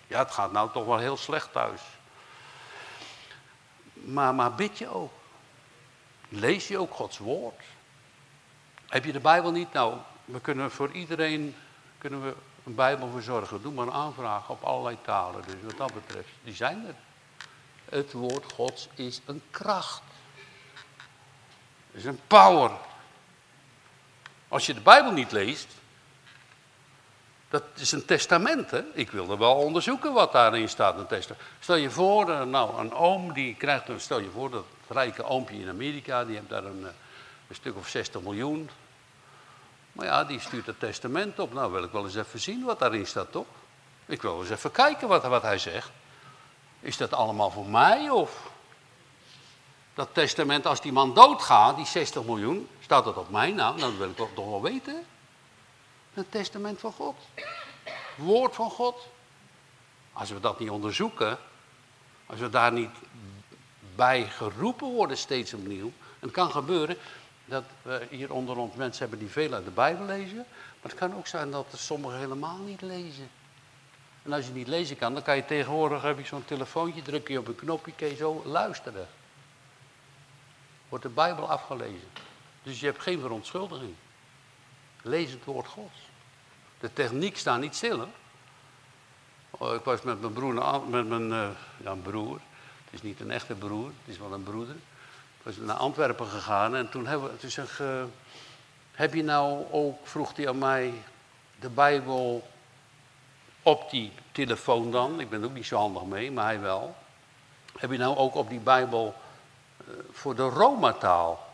Ja, 0.07 0.19
het 0.19 0.31
gaat 0.31 0.51
nou 0.51 0.71
toch 0.71 0.85
wel 0.85 0.97
heel 0.97 1.17
slecht 1.17 1.51
thuis. 1.51 1.81
Maar, 3.93 4.35
maar 4.35 4.53
bid 4.55 4.77
je 4.77 4.87
ook. 4.87 5.11
Lees 6.29 6.67
je 6.67 6.77
ook 6.77 6.93
Gods 6.93 7.17
woord. 7.17 7.61
Heb 8.87 9.05
je 9.05 9.11
de 9.11 9.19
Bijbel 9.19 9.51
niet? 9.51 9.73
Nou, 9.73 9.97
we 10.25 10.39
kunnen 10.39 10.71
voor 10.71 10.91
iedereen 10.91 11.55
kunnen 11.97 12.23
we 12.23 12.35
een 12.63 12.75
Bijbel 12.75 13.09
verzorgen. 13.09 13.61
Doe 13.61 13.73
maar 13.73 13.87
een 13.87 13.93
aanvraag 13.93 14.49
op 14.49 14.63
allerlei 14.63 14.97
talen. 15.01 15.41
Dus 15.45 15.55
wat 15.63 15.77
dat 15.77 15.93
betreft, 15.93 16.29
die 16.43 16.55
zijn 16.55 16.85
er. 16.87 16.95
Het 17.89 18.11
woord 18.11 18.51
Gods 18.53 18.87
is 18.95 19.21
een 19.25 19.41
kracht. 19.51 20.01
Is 21.91 22.05
een 22.05 22.19
power. 22.27 22.71
Als 24.47 24.65
je 24.65 24.73
de 24.73 24.81
Bijbel 24.81 25.11
niet 25.11 25.31
leest, 25.31 25.67
dat 27.49 27.63
is 27.75 27.91
een 27.91 28.05
testament. 28.05 28.71
Hè? 28.71 28.81
Ik 28.93 29.11
wilde 29.11 29.37
wel 29.37 29.55
onderzoeken 29.55 30.13
wat 30.13 30.31
daarin 30.31 30.69
staat. 30.69 30.97
Een 30.97 31.07
testament. 31.07 31.43
Stel 31.59 31.75
je 31.75 31.89
voor, 31.89 32.29
eh, 32.29 32.43
nou, 32.43 32.79
een 32.79 32.93
oom 32.93 33.33
die 33.33 33.55
krijgt, 33.55 33.89
stel 33.97 34.19
je 34.19 34.29
voor 34.29 34.49
dat 34.49 34.65
rijke 34.87 35.23
oompje 35.23 35.59
in 35.59 35.69
Amerika, 35.69 36.25
die 36.25 36.35
heeft 36.35 36.49
daar 36.49 36.63
een, 36.63 36.85
eh, 36.85 36.93
een 37.47 37.55
stuk 37.55 37.75
of 37.75 37.87
60 37.87 38.21
miljoen. 38.21 38.69
Maar 39.93 40.05
ja, 40.05 40.23
die 40.23 40.39
stuurt 40.39 40.65
het 40.65 40.79
testament 40.79 41.39
op. 41.39 41.53
Nou, 41.53 41.71
wil 41.71 41.83
ik 41.83 41.91
wel 41.91 42.03
eens 42.03 42.15
even 42.15 42.39
zien 42.39 42.63
wat 42.63 42.79
daarin 42.79 43.07
staat, 43.07 43.31
toch? 43.31 43.45
Ik 44.05 44.21
wil 44.21 44.39
eens 44.39 44.49
even 44.49 44.71
kijken 44.71 45.07
wat, 45.07 45.23
wat 45.23 45.41
hij 45.41 45.57
zegt. 45.57 45.91
Is 46.79 46.97
dat 46.97 47.13
allemaal 47.13 47.51
voor 47.51 47.65
mij 47.65 48.09
of? 48.09 48.51
Dat 49.93 50.09
testament, 50.11 50.65
als 50.65 50.81
die 50.81 50.91
man 50.91 51.13
doodgaat, 51.13 51.75
die 51.75 51.85
60 51.85 52.23
miljoen, 52.23 52.69
staat 52.79 53.03
dat 53.03 53.17
op 53.17 53.29
mij? 53.29 53.51
Nou, 53.51 53.79
dan 53.79 53.97
wil 53.97 54.09
ik 54.09 54.15
toch 54.15 54.35
wel 54.35 54.61
weten. 54.61 55.05
Het 56.13 56.31
testament 56.31 56.79
van 56.79 56.91
God. 56.93 57.15
Woord 58.15 58.55
van 58.55 58.69
God. 58.69 59.07
Als 60.13 60.29
we 60.29 60.39
dat 60.39 60.59
niet 60.59 60.69
onderzoeken, 60.69 61.37
als 62.25 62.39
we 62.39 62.49
daar 62.49 62.71
niet 62.71 62.91
bij 63.95 64.23
geroepen 64.25 64.87
worden 64.87 65.17
steeds 65.17 65.53
opnieuw, 65.53 65.91
het 66.19 66.31
kan 66.31 66.51
gebeuren 66.51 66.97
dat 67.45 67.63
we 67.81 68.07
hier 68.09 68.33
onder 68.33 68.57
ons 68.57 68.75
mensen 68.75 69.01
hebben 69.01 69.19
die 69.19 69.29
veel 69.29 69.53
uit 69.53 69.65
de 69.65 69.71
Bijbel 69.71 70.05
lezen, 70.05 70.35
maar 70.35 70.91
het 70.91 70.95
kan 70.95 71.15
ook 71.15 71.27
zijn 71.27 71.51
dat 71.51 71.65
sommigen 71.75 72.19
helemaal 72.19 72.57
niet 72.57 72.81
lezen. 72.81 73.29
En 74.23 74.33
als 74.33 74.47
je 74.47 74.51
niet 74.51 74.67
lezen 74.67 74.97
kan, 74.97 75.13
dan 75.13 75.23
kan 75.23 75.35
je 75.35 75.45
tegenwoordig, 75.45 76.01
heb 76.01 76.17
je 76.17 76.25
zo'n 76.25 76.45
telefoontje, 76.45 77.01
druk 77.01 77.27
je 77.27 77.39
op 77.39 77.47
een 77.47 77.55
knopje, 77.55 77.93
kun 77.95 78.07
je 78.07 78.15
zo 78.15 78.41
luisteren. 78.45 79.07
Wordt 80.89 81.03
de 81.03 81.11
Bijbel 81.11 81.49
afgelezen. 81.49 82.09
Dus 82.63 82.79
je 82.79 82.85
hebt 82.85 83.01
geen 83.01 83.19
verontschuldiging. 83.19 83.93
Lees 85.01 85.31
het 85.31 85.43
woord 85.43 85.67
Gods. 85.67 85.99
De 86.79 86.93
techniek 86.93 87.37
staat 87.37 87.59
niet 87.59 87.75
stil. 87.75 87.99
Hè? 87.99 88.07
Oh, 89.49 89.73
ik 89.73 89.83
was 89.83 90.01
met 90.01 90.21
mijn 90.21 90.33
broer, 90.33 90.81
met 90.89 91.07
mijn 91.07 91.29
uh, 91.29 91.49
ja, 91.83 91.93
broer. 91.95 92.39
Het 92.85 92.93
is 92.93 93.01
niet 93.01 93.19
een 93.19 93.31
echte 93.31 93.53
broer, 93.55 93.85
het 93.85 94.13
is 94.13 94.17
wel 94.17 94.33
een 94.33 94.43
broeder. 94.43 94.75
Was 95.43 95.55
naar 95.57 95.75
Antwerpen 95.75 96.27
gegaan 96.27 96.75
en 96.75 96.89
toen 96.89 97.07
hebben 97.07 97.37
toen 97.37 97.49
zeg, 97.49 97.79
uh, 97.79 98.03
heb 98.91 99.13
je 99.13 99.23
nou 99.23 99.65
ook, 99.71 100.07
vroeg 100.07 100.35
hij 100.35 100.47
aan 100.47 100.57
mij, 100.57 100.93
de 101.59 101.69
Bijbel 101.69 102.47
op 103.63 103.89
die 103.89 104.11
telefoon 104.31 104.91
dan? 104.91 105.19
Ik 105.19 105.29
ben 105.29 105.41
er 105.41 105.45
ook 105.45 105.53
niet 105.53 105.65
zo 105.65 105.77
handig 105.77 106.03
mee, 106.03 106.31
maar 106.31 106.45
hij 106.45 106.59
wel. 106.59 106.95
Heb 107.77 107.91
je 107.91 107.97
nou 107.97 108.17
ook 108.17 108.35
op 108.35 108.49
die 108.49 108.59
Bijbel 108.59 109.15
uh, 109.87 109.95
voor 110.11 110.35
de 110.35 110.43
Roma-taal? 110.43 111.47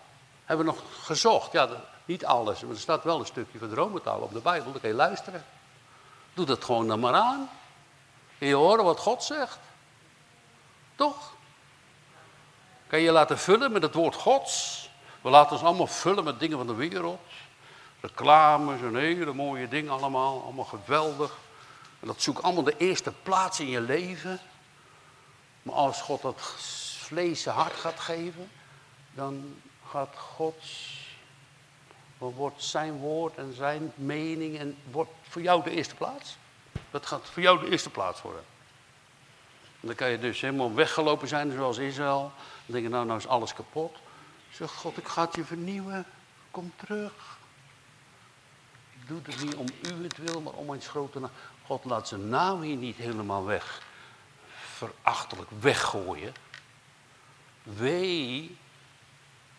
Hebben 0.45 0.65
we 0.65 0.71
nog 0.71 1.06
gezocht? 1.06 1.52
Ja, 1.52 1.69
niet 2.06 2.25
alles, 2.25 2.62
maar 2.62 2.71
er 2.71 2.80
staat 2.80 3.04
wel 3.04 3.19
een 3.19 3.25
stukje 3.25 3.60
van 3.60 3.69
de 3.69 3.75
Romentaal 3.75 4.19
op 4.19 4.34
de 4.34 4.39
Bijbel, 4.39 4.71
dan 4.71 4.82
kun 4.82 4.89
je 4.89 4.95
luisteren. 4.95 5.45
Doe 6.34 6.45
dat 6.45 6.63
gewoon 6.63 6.88
dan 6.88 6.99
maar 6.99 7.13
aan. 7.13 7.49
En 8.38 8.47
je 8.47 8.54
horen 8.54 8.84
wat 8.84 8.99
God 8.99 9.23
zegt. 9.23 9.60
Toch? 10.95 11.38
Kan 12.89 12.99
je 12.99 13.12
laten 13.12 13.38
vullen 13.38 13.71
met 13.71 13.82
het 13.82 13.93
woord 13.93 14.15
Gods? 14.15 14.89
We 15.21 15.30
laten 15.30 15.52
ons 15.52 15.62
allemaal 15.62 15.88
vullen 15.88 16.23
met 16.23 16.39
dingen 16.39 16.58
van 16.58 16.67
de 16.67 16.75
wereld. 16.75 17.21
Reclames 17.99 18.82
en 18.82 18.95
hele 18.95 19.34
mooie 19.34 19.67
dingen 19.67 19.91
allemaal, 19.91 20.43
allemaal 20.43 20.65
geweldig. 20.65 21.38
En 21.99 22.08
dat 22.08 22.21
zoekt 22.21 22.43
allemaal 22.43 22.63
de 22.63 22.78
eerste 22.78 23.13
plaats 23.23 23.60
in 23.60 23.69
je 23.69 23.82
leven. 23.82 24.39
Maar 25.62 25.75
als 25.75 26.02
God 26.02 26.21
dat 26.21 26.41
vlees 26.97 27.45
hart 27.45 27.73
gaat 27.73 27.99
geven, 27.99 28.49
dan 29.13 29.62
gaat 29.89 30.15
Gods 30.17 30.97
dan 32.19 32.34
wordt 32.34 32.63
zijn 32.63 32.97
woord 32.97 33.38
en 33.38 33.54
zijn 33.54 33.91
mening 33.95 34.58
en 34.58 34.78
wordt 34.91 35.12
voor 35.21 35.41
jou 35.41 35.63
de 35.63 35.69
eerste 35.69 35.95
plaats. 35.95 36.38
Dat 36.91 37.06
gaat 37.06 37.30
voor 37.30 37.41
jou 37.41 37.60
de 37.60 37.71
eerste 37.71 37.89
plaats 37.89 38.21
worden. 38.21 38.43
En 39.82 39.88
dan 39.88 39.95
kan 39.95 40.10
je 40.10 40.19
dus 40.19 40.41
helemaal 40.41 40.73
weggelopen 40.73 41.28
zijn 41.28 41.52
zoals 41.52 41.78
Israël. 41.78 42.32
Dan 42.69 42.82
denk 42.82 42.89
je, 42.89 42.97
nou, 42.97 43.05
nou 43.05 43.19
is 43.19 43.27
alles 43.27 43.53
kapot. 43.53 43.97
Zeg, 44.51 44.71
God, 44.71 44.97
ik 44.97 45.08
ga 45.08 45.25
het 45.25 45.36
je 45.36 45.45
vernieuwen. 45.45 46.05
Kom 46.51 46.73
terug. 46.75 47.38
Ik 48.93 49.08
doe 49.08 49.19
het 49.23 49.43
niet 49.43 49.55
om 49.55 49.65
u 49.82 50.03
het 50.03 50.17
wil, 50.17 50.41
maar 50.41 50.53
om 50.53 50.73
iets 50.73 50.88
groter 50.88 51.21
naam. 51.21 51.32
God 51.65 51.86
laat 51.86 52.08
zijn 52.08 52.29
naam 52.29 52.62
hier 52.62 52.75
niet 52.75 52.95
helemaal 52.95 53.45
weg. 53.45 53.82
Verachtelijk 54.73 55.49
weggooien. 55.60 56.34
Wee 57.63 58.58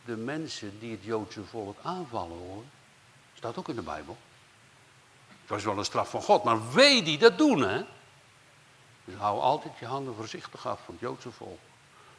de 0.05 0.17
mensen 0.17 0.79
die 0.79 0.91
het 0.91 1.05
Joodse 1.05 1.45
volk 1.45 1.79
aanvallen 1.83 2.39
hoor. 2.39 2.65
Staat 3.35 3.59
ook 3.59 3.69
in 3.69 3.77
de 3.77 3.83
Bijbel. 3.83 4.19
Het 5.41 5.49
was 5.49 5.65
wel 5.65 5.79
een 5.79 5.85
straf 5.85 6.11
van 6.11 6.23
God, 6.23 6.45
maar 6.45 6.73
wee 6.73 7.03
die 7.03 7.19
dat 7.19 7.39
doen 7.39 7.61
hè. 7.61 7.85
Dus 9.05 9.15
hou 9.15 9.41
altijd 9.41 9.79
je 9.79 9.87
handen 9.87 10.15
voorzichtig 10.15 10.67
af 10.67 10.81
van 10.85 10.95
het 10.95 11.03
Joodse 11.03 11.31
volk. 11.31 11.70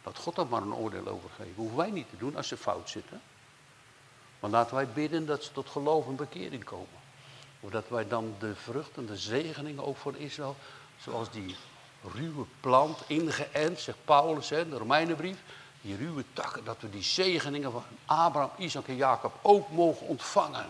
Laat 0.03 0.17
God 0.17 0.35
daar 0.35 0.47
maar 0.47 0.61
een 0.61 0.73
oordeel 0.73 1.07
over 1.07 1.29
geven. 1.29 1.53
Hoeven 1.55 1.77
wij 1.77 1.91
niet 1.91 2.09
te 2.09 2.17
doen 2.17 2.35
als 2.35 2.47
ze 2.47 2.57
fout 2.57 2.89
zitten. 2.89 3.21
Maar 4.39 4.49
laten 4.49 4.75
wij 4.75 4.87
bidden 4.87 5.25
dat 5.25 5.43
ze 5.43 5.51
tot 5.51 5.69
geloof 5.69 6.07
en 6.07 6.15
bekering 6.15 6.63
komen. 6.63 6.99
Zodat 7.61 7.89
wij 7.89 8.07
dan 8.07 8.35
de 8.39 8.55
vruchten, 8.55 9.05
de 9.05 9.17
zegeningen 9.17 9.85
ook 9.85 9.97
voor 9.97 10.15
Israël, 10.15 10.55
zoals 10.99 11.31
die 11.31 11.55
ruwe 12.13 12.45
plant 12.59 12.97
ingeënt, 13.07 13.79
zegt 13.79 13.97
Paulus 14.05 14.51
in 14.51 14.69
de 14.69 14.77
Romeinenbrief, 14.77 15.37
die 15.81 15.95
ruwe 15.95 16.23
takken, 16.33 16.63
dat 16.63 16.77
we 16.79 16.89
die 16.89 17.03
zegeningen 17.03 17.71
van 17.71 17.83
Abraham, 18.05 18.51
Isaac 18.57 18.87
en 18.87 18.95
Jacob 18.95 19.33
ook 19.41 19.69
mogen 19.69 20.07
ontvangen. 20.07 20.69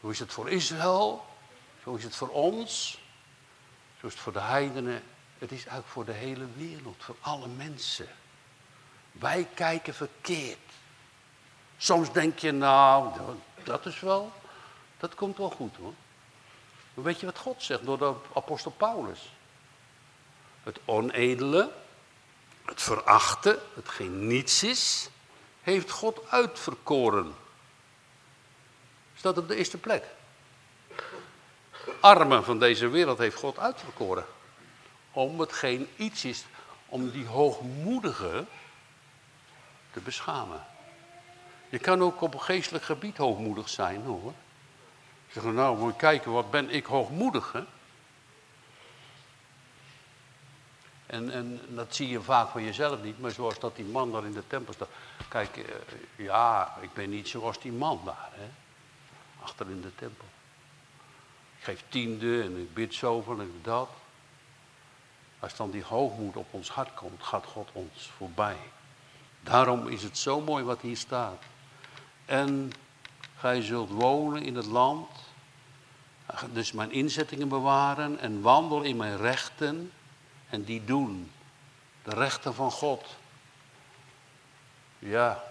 Zo 0.00 0.08
is 0.08 0.18
het 0.18 0.32
voor 0.32 0.50
Israël, 0.50 1.24
zo 1.82 1.94
is 1.94 2.04
het 2.04 2.14
voor 2.14 2.28
ons, 2.28 3.00
Zoals 4.02 4.14
het 4.14 4.22
voor 4.22 4.32
de 4.32 4.40
heidenen, 4.40 5.02
het 5.42 5.52
is 5.52 5.58
eigenlijk 5.58 5.88
voor 5.88 6.04
de 6.04 6.12
hele 6.12 6.46
wereld, 6.56 7.04
voor 7.04 7.16
alle 7.20 7.46
mensen. 7.48 8.08
Wij 9.12 9.48
kijken 9.54 9.94
verkeerd. 9.94 10.58
Soms 11.76 12.12
denk 12.12 12.38
je, 12.38 12.52
nou, 12.52 13.12
dat 13.64 13.86
is 13.86 14.00
wel, 14.00 14.32
dat 14.98 15.14
komt 15.14 15.36
wel 15.36 15.50
goed 15.50 15.76
hoor. 15.76 15.92
Maar 16.94 17.04
weet 17.04 17.20
je 17.20 17.26
wat 17.26 17.38
God 17.38 17.62
zegt 17.62 17.84
door 17.84 17.98
de 17.98 18.14
apostel 18.34 18.70
Paulus? 18.70 19.32
Het 20.62 20.78
onedele, 20.84 21.72
het 22.64 22.82
verachten, 22.82 23.58
hetgeen 23.74 24.26
niets 24.26 24.62
is, 24.62 25.08
heeft 25.62 25.90
God 25.90 26.30
uitverkoren. 26.30 27.34
Staat 29.16 29.38
op 29.38 29.48
de 29.48 29.56
eerste 29.56 29.78
plek. 29.78 30.04
Armen 32.00 32.44
van 32.44 32.58
deze 32.58 32.88
wereld 32.88 33.18
heeft 33.18 33.36
God 33.36 33.58
uitverkoren. 33.58 34.26
Om 35.12 35.40
hetgeen 35.40 35.88
iets 35.96 36.24
is, 36.24 36.44
om 36.86 37.10
die 37.10 37.26
hoogmoedige 37.26 38.44
te 39.92 40.00
beschamen. 40.00 40.64
Je 41.68 41.78
kan 41.78 42.02
ook 42.02 42.20
op 42.20 42.34
een 42.34 42.40
geestelijk 42.40 42.84
gebied 42.84 43.16
hoogmoedig 43.16 43.68
zijn 43.68 44.02
hoor. 44.02 44.32
Zeggen, 45.30 45.54
nou 45.54 45.78
moet 45.78 45.96
kijken, 45.96 46.32
wat 46.32 46.50
ben 46.50 46.70
ik 46.70 46.84
hoogmoedig 46.84 47.52
hè? 47.52 47.62
En, 51.06 51.30
en 51.30 51.60
dat 51.68 51.94
zie 51.94 52.08
je 52.08 52.20
vaak 52.20 52.48
van 52.48 52.64
jezelf 52.64 53.02
niet, 53.02 53.20
maar 53.20 53.30
zoals 53.30 53.58
dat 53.58 53.76
die 53.76 53.84
man 53.84 54.12
daar 54.12 54.24
in 54.24 54.32
de 54.32 54.46
tempel 54.46 54.72
staat. 54.72 54.88
Kijk, 55.28 55.56
eh, 55.56 55.64
ja, 56.16 56.76
ik 56.80 56.92
ben 56.92 57.10
niet 57.10 57.28
zoals 57.28 57.60
die 57.60 57.72
man 57.72 58.00
daar, 58.04 58.30
hè? 58.32 58.50
achter 59.42 59.70
in 59.70 59.80
de 59.80 59.94
tempel. 59.94 60.26
Ik 61.58 61.64
geef 61.64 61.84
tiende 61.88 62.42
en 62.42 62.56
ik 62.56 62.74
bid 62.74 62.94
zoveel 62.94 63.40
en 63.40 63.60
dat. 63.62 63.88
Als 65.42 65.56
dan 65.56 65.70
die 65.70 65.84
hoogmoed 65.84 66.36
op 66.36 66.46
ons 66.50 66.70
hart 66.70 66.94
komt, 66.94 67.22
gaat 67.22 67.46
God 67.46 67.68
ons 67.72 68.10
voorbij. 68.16 68.56
Daarom 69.40 69.88
is 69.88 70.02
het 70.02 70.18
zo 70.18 70.40
mooi 70.40 70.64
wat 70.64 70.80
hier 70.80 70.96
staat. 70.96 71.42
En 72.24 72.72
gij 73.36 73.62
zult 73.62 73.90
wonen 73.90 74.42
in 74.42 74.56
het 74.56 74.66
land, 74.66 75.08
dus 76.52 76.72
mijn 76.72 76.92
inzettingen 76.92 77.48
bewaren 77.48 78.18
en 78.18 78.40
wandel 78.40 78.82
in 78.82 78.96
mijn 78.96 79.16
rechten 79.16 79.92
en 80.48 80.64
die 80.64 80.84
doen. 80.84 81.32
De 82.02 82.14
rechten 82.14 82.54
van 82.54 82.70
God. 82.70 83.16
Ja, 84.98 85.44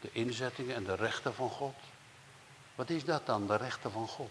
de 0.00 0.08
inzettingen 0.12 0.74
en 0.74 0.84
de 0.84 0.94
rechten 0.94 1.34
van 1.34 1.50
God. 1.50 1.74
Wat 2.74 2.90
is 2.90 3.04
dat 3.04 3.26
dan, 3.26 3.46
de 3.46 3.56
rechten 3.56 3.92
van 3.92 4.08
God? 4.08 4.30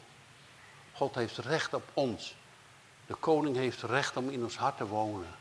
God 0.94 1.16
heeft 1.16 1.38
recht 1.38 1.74
op 1.74 1.90
ons. 1.94 2.36
De 3.08 3.16
koning 3.16 3.56
heeft 3.56 3.82
recht 3.82 4.18
om 4.18 4.30
in 4.30 4.44
ons 4.44 4.58
hart 4.58 4.78
te 4.78 4.88
wonen. 4.88 5.36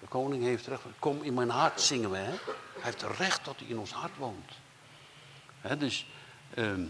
De 0.00 0.06
koning 0.06 0.42
heeft 0.42 0.66
recht, 0.66 0.82
kom 0.98 1.22
in 1.22 1.34
mijn 1.34 1.50
hart 1.50 1.80
zingen 1.80 2.10
we. 2.10 2.16
Hè? 2.16 2.32
Hij 2.32 2.82
heeft 2.82 3.02
recht 3.02 3.44
dat 3.44 3.54
hij 3.58 3.68
in 3.68 3.78
ons 3.78 3.92
hart 3.92 4.16
woont. 4.16 4.50
dus, 5.78 6.06
ehm, 6.54 6.84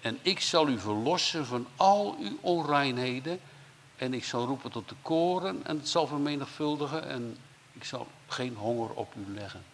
en 0.00 0.18
ik 0.22 0.40
zal 0.40 0.68
u 0.68 0.78
verlossen 0.78 1.46
van 1.46 1.66
al 1.76 2.16
uw 2.20 2.38
onreinheden. 2.40 3.40
En 3.96 4.14
ik 4.14 4.24
zal 4.24 4.46
roepen 4.46 4.70
tot 4.70 4.88
de 4.88 4.94
koren 5.02 5.66
en 5.66 5.76
het 5.76 5.88
zal 5.88 6.06
vermenigvuldigen. 6.06 7.08
En 7.08 7.38
ik 7.72 7.84
zal 7.84 8.06
geen 8.26 8.56
honger 8.56 8.90
op 8.90 9.14
u 9.14 9.34
leggen. 9.34 9.64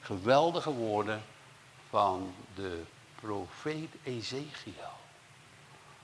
Geweldige 0.00 0.70
woorden 0.70 1.22
van 1.90 2.34
de 2.54 2.82
profeet 3.14 3.90
Ezekiel. 4.02 4.72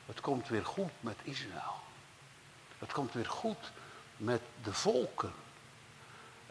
Het 0.07 0.21
komt 0.21 0.49
weer 0.49 0.67
goed 0.67 0.91
met 1.01 1.17
Israël. 1.23 1.81
Het 2.83 2.93
komt 2.93 3.13
weer 3.13 3.27
goed 3.27 3.73
met 4.17 4.41
de 4.63 4.73
volken. 4.73 5.33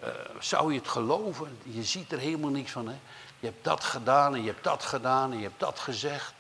Uh, 0.03 0.07
zou 0.39 0.73
je 0.73 0.79
het 0.79 0.87
geloven? 0.87 1.57
Je 1.63 1.83
ziet 1.83 2.11
er 2.11 2.19
helemaal 2.19 2.49
niks 2.49 2.71
van. 2.71 2.87
Hè? 2.87 2.95
Je 3.39 3.45
hebt 3.45 3.63
dat 3.63 3.83
gedaan 3.83 4.35
en 4.35 4.41
je 4.41 4.51
hebt 4.51 4.63
dat 4.63 4.83
gedaan 4.83 5.31
en 5.31 5.37
je 5.37 5.43
hebt 5.43 5.59
dat 5.59 5.79
gezegd. 5.79 6.33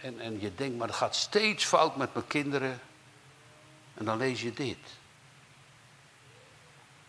En, 0.00 0.20
en 0.20 0.40
je 0.40 0.54
denkt, 0.54 0.78
maar 0.78 0.86
het 0.86 0.96
gaat 0.96 1.14
steeds 1.14 1.64
fout 1.64 1.96
met 1.96 2.14
mijn 2.14 2.26
kinderen. 2.26 2.80
En 3.94 4.04
dan 4.04 4.16
lees 4.16 4.42
je 4.42 4.52
dit. 4.52 4.78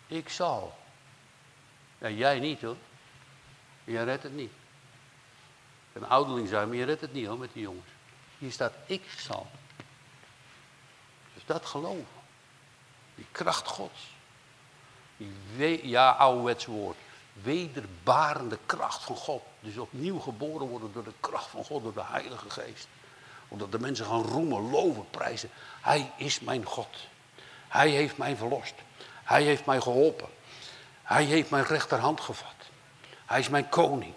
Ik 0.08 0.30
zal. 0.30 0.78
Ja, 1.98 2.10
jij 2.10 2.40
niet 2.40 2.62
hoor. 2.62 2.78
Jij 3.84 4.04
redt 4.04 4.24
het 4.24 4.36
niet. 4.36 4.52
Een 5.94 6.08
ouderling 6.08 6.48
zijn, 6.48 6.68
maar 6.68 6.78
je 6.78 6.86
redt 6.86 7.02
het 7.02 7.14
niet 7.14 7.28
hoor 7.28 7.38
met 7.38 7.54
die 7.54 7.62
jongens. 7.62 7.90
Hier 8.38 8.52
staat, 8.52 8.74
ik 8.86 9.04
zal. 9.18 9.48
Dus 11.46 11.56
dat 11.56 11.66
geloven. 11.66 12.22
Die 13.16 13.26
kracht 13.32 13.68
gods. 13.68 14.12
Die, 15.18 15.88
ja, 15.88 16.12
ouderwets 16.12 16.66
woord. 16.66 16.98
Wederbarende 17.34 18.58
kracht 18.66 19.04
van 19.04 19.16
God. 19.16 19.42
Dus 19.60 19.78
opnieuw 19.78 20.20
geboren 20.20 20.68
worden 20.68 20.94
door 20.94 21.04
de 21.04 21.14
kracht 21.20 21.48
van 21.48 21.64
God, 21.64 21.84
door 21.84 21.94
de 21.94 22.04
Heilige 22.04 22.50
Geest. 22.50 22.88
Omdat 23.48 23.72
de 23.72 23.80
mensen 23.80 24.06
gaan 24.06 24.22
roemen, 24.22 24.70
loven, 24.70 25.10
prijzen. 25.10 25.50
Hij 25.82 26.12
is 26.16 26.40
mijn 26.40 26.66
God. 26.66 27.08
Hij 27.68 27.90
heeft 27.90 28.18
mij 28.18 28.36
verlost. 28.36 28.74
Hij 29.24 29.44
heeft 29.44 29.66
mij 29.66 29.82
geholpen. 29.82 30.30
Hij 31.04 31.24
heeft 31.24 31.50
mijn 31.50 31.66
rechterhand 31.66 32.22
gevat. 32.22 32.56
Hij 33.26 33.40
is 33.40 33.50
mijn 33.50 33.70
koning. 33.70 34.14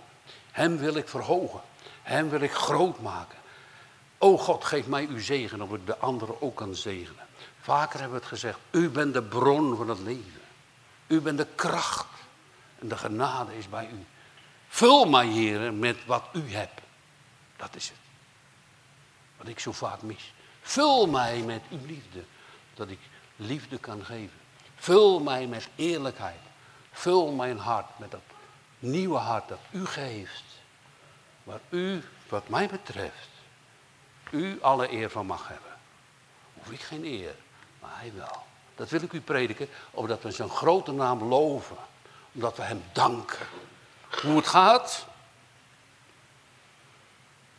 Hem 0.50 0.76
wil 0.76 0.94
ik 0.94 1.08
verhogen. 1.08 1.60
Hem 2.02 2.28
wil 2.28 2.40
ik 2.40 2.52
groot 2.52 3.00
maken. 3.00 3.38
O 4.18 4.38
God, 4.38 4.64
geef 4.64 4.86
mij 4.86 5.06
uw 5.06 5.20
zegen, 5.20 5.62
of 5.62 5.72
ik 5.72 5.86
de 5.86 5.98
anderen 5.98 6.42
ook 6.42 6.56
kan 6.56 6.74
zegenen. 6.74 7.26
Vaker 7.60 8.00
hebben 8.00 8.16
we 8.16 8.24
het 8.24 8.32
gezegd, 8.32 8.58
u 8.70 8.88
bent 8.90 9.14
de 9.14 9.22
bron 9.22 9.76
van 9.76 9.88
het 9.88 9.98
leven. 9.98 10.40
U 11.06 11.20
bent 11.20 11.38
de 11.38 11.46
kracht. 11.54 12.06
En 12.78 12.88
de 12.88 12.96
genade 12.96 13.56
is 13.56 13.68
bij 13.68 13.88
u. 13.92 14.04
Vul 14.68 15.04
mij, 15.04 15.26
heren, 15.26 15.78
met 15.78 16.04
wat 16.04 16.24
u 16.32 16.52
hebt. 16.52 16.80
Dat 17.56 17.76
is 17.76 17.88
het. 17.88 17.98
Wat 19.36 19.48
ik 19.48 19.58
zo 19.58 19.72
vaak 19.72 20.02
mis. 20.02 20.32
Vul 20.60 21.06
mij 21.06 21.40
met 21.40 21.62
uw 21.70 21.86
liefde. 21.86 22.24
Dat 22.74 22.88
ik 22.88 22.98
liefde 23.36 23.78
kan 23.78 24.04
geven. 24.04 24.38
Vul 24.76 25.20
mij 25.20 25.46
met 25.46 25.68
eerlijkheid. 25.74 26.40
Vul 26.92 27.32
mijn 27.32 27.58
hart 27.58 27.98
met 27.98 28.10
dat 28.10 28.20
nieuwe 28.78 29.18
hart 29.18 29.48
dat 29.48 29.58
u 29.70 29.86
geeft. 29.86 30.44
Waar 31.44 31.60
u, 31.68 32.02
wat 32.28 32.48
mij 32.48 32.68
betreft, 32.68 33.28
u 34.30 34.60
alle 34.60 34.92
eer 34.92 35.10
van 35.10 35.26
mag 35.26 35.48
hebben. 35.48 35.76
Hoef 36.54 36.70
ik 36.70 36.80
geen 36.80 37.04
eer, 37.04 37.34
maar 37.80 37.98
hij 37.98 38.12
wel. 38.14 38.44
Dat 38.74 38.88
wil 38.88 39.02
ik 39.02 39.12
u 39.12 39.20
prediken, 39.20 39.68
omdat 39.90 40.22
we 40.22 40.30
zijn 40.30 40.48
grote 40.48 40.92
naam 40.92 41.22
loven. 41.22 41.76
Omdat 42.32 42.56
we 42.56 42.62
hem 42.62 42.82
danken. 42.92 43.46
Hoe 44.22 44.36
het 44.36 44.46
gaat? 44.46 45.06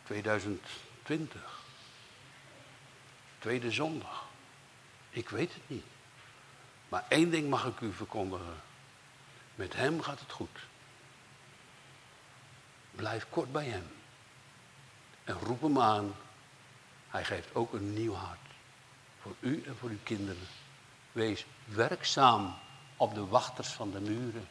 2020. 0.03 1.41
Tweede 3.39 3.72
zondag. 3.72 4.26
Ik 5.09 5.30
weet 5.30 5.53
het 5.53 5.70
niet. 5.70 5.86
Maar 6.89 7.05
één 7.07 7.30
ding 7.30 7.49
mag 7.49 7.65
ik 7.65 7.80
u 7.80 7.93
verkondigen. 7.93 8.61
Met 9.55 9.76
hem 9.76 10.01
gaat 10.01 10.20
het 10.20 10.32
goed. 10.32 10.59
Blijf 12.91 13.26
kort 13.30 13.51
bij 13.51 13.65
hem. 13.65 13.91
En 15.24 15.39
roep 15.39 15.61
hem 15.61 15.80
aan. 15.80 16.15
Hij 17.18 17.26
geeft 17.26 17.55
ook 17.55 17.74
een 17.74 17.93
nieuw 17.93 18.13
hart. 18.13 18.39
Voor 19.22 19.34
u 19.39 19.63
en 19.68 19.76
voor 19.80 19.89
uw 19.89 19.97
kinderen. 20.03 20.47
Wees 21.11 21.45
werkzaam 21.65 22.53
op 22.97 23.15
de 23.15 23.26
wachters 23.26 23.68
van 23.68 23.91
de 23.91 23.99
muren. 23.99 24.47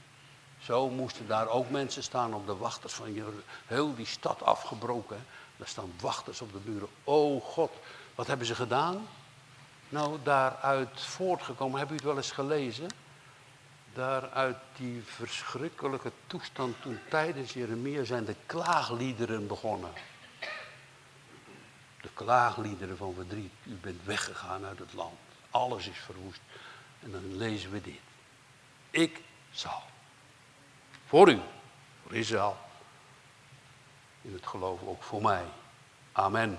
Zo 0.59 0.89
moesten 0.89 1.27
daar 1.27 1.49
ook 1.49 1.71
mensen 1.71 2.03
staan 2.03 2.35
op 2.35 2.47
de 2.47 2.57
wachters 2.57 2.93
van 2.93 3.13
Jeruzalem. 3.13 3.45
Heel 3.67 3.95
die 3.95 4.07
stad 4.07 4.43
afgebroken. 4.43 5.27
Daar 5.57 5.69
staan 5.69 5.93
wachters 6.01 6.41
op 6.41 6.53
de 6.53 6.59
muren. 6.65 6.89
O 7.05 7.41
God, 7.41 7.73
wat 8.15 8.27
hebben 8.27 8.47
ze 8.47 8.55
gedaan? 8.55 9.07
Nou, 9.89 10.19
daaruit 10.23 11.01
voortgekomen, 11.01 11.79
heb 11.79 11.91
u 11.91 11.95
het 11.95 12.03
wel 12.03 12.17
eens 12.17 12.31
gelezen? 12.31 12.89
Daaruit 13.95 14.57
die 14.77 15.03
verschrikkelijke 15.05 16.13
toestand 16.27 16.83
toen 16.83 16.99
tijdens 17.11 17.53
Jeremia 17.53 18.05
zijn 18.05 18.25
de 18.25 18.37
klaagliederen 18.47 19.47
begonnen. 19.47 19.91
De 22.07 22.13
klaagliederen 22.15 22.97
van 22.97 23.15
verdriet. 23.15 23.53
U 23.65 23.75
bent 23.75 24.05
weggegaan 24.05 24.65
uit 24.65 24.79
het 24.79 24.93
land. 24.93 25.19
Alles 25.51 25.89
is 25.89 25.99
verwoest. 25.99 26.41
En 27.01 27.11
dan 27.11 27.37
lezen 27.37 27.71
we 27.71 27.81
dit. 27.81 28.01
Ik 28.91 29.23
zal. 29.51 29.83
Voor 31.07 31.31
u, 31.31 31.41
voor 32.03 32.15
Israël. 32.15 32.57
In 34.23 34.33
het 34.33 34.47
geloof 34.47 34.83
ook 34.83 35.03
voor 35.03 35.23
mij. 35.23 35.45
Amen. 36.13 36.59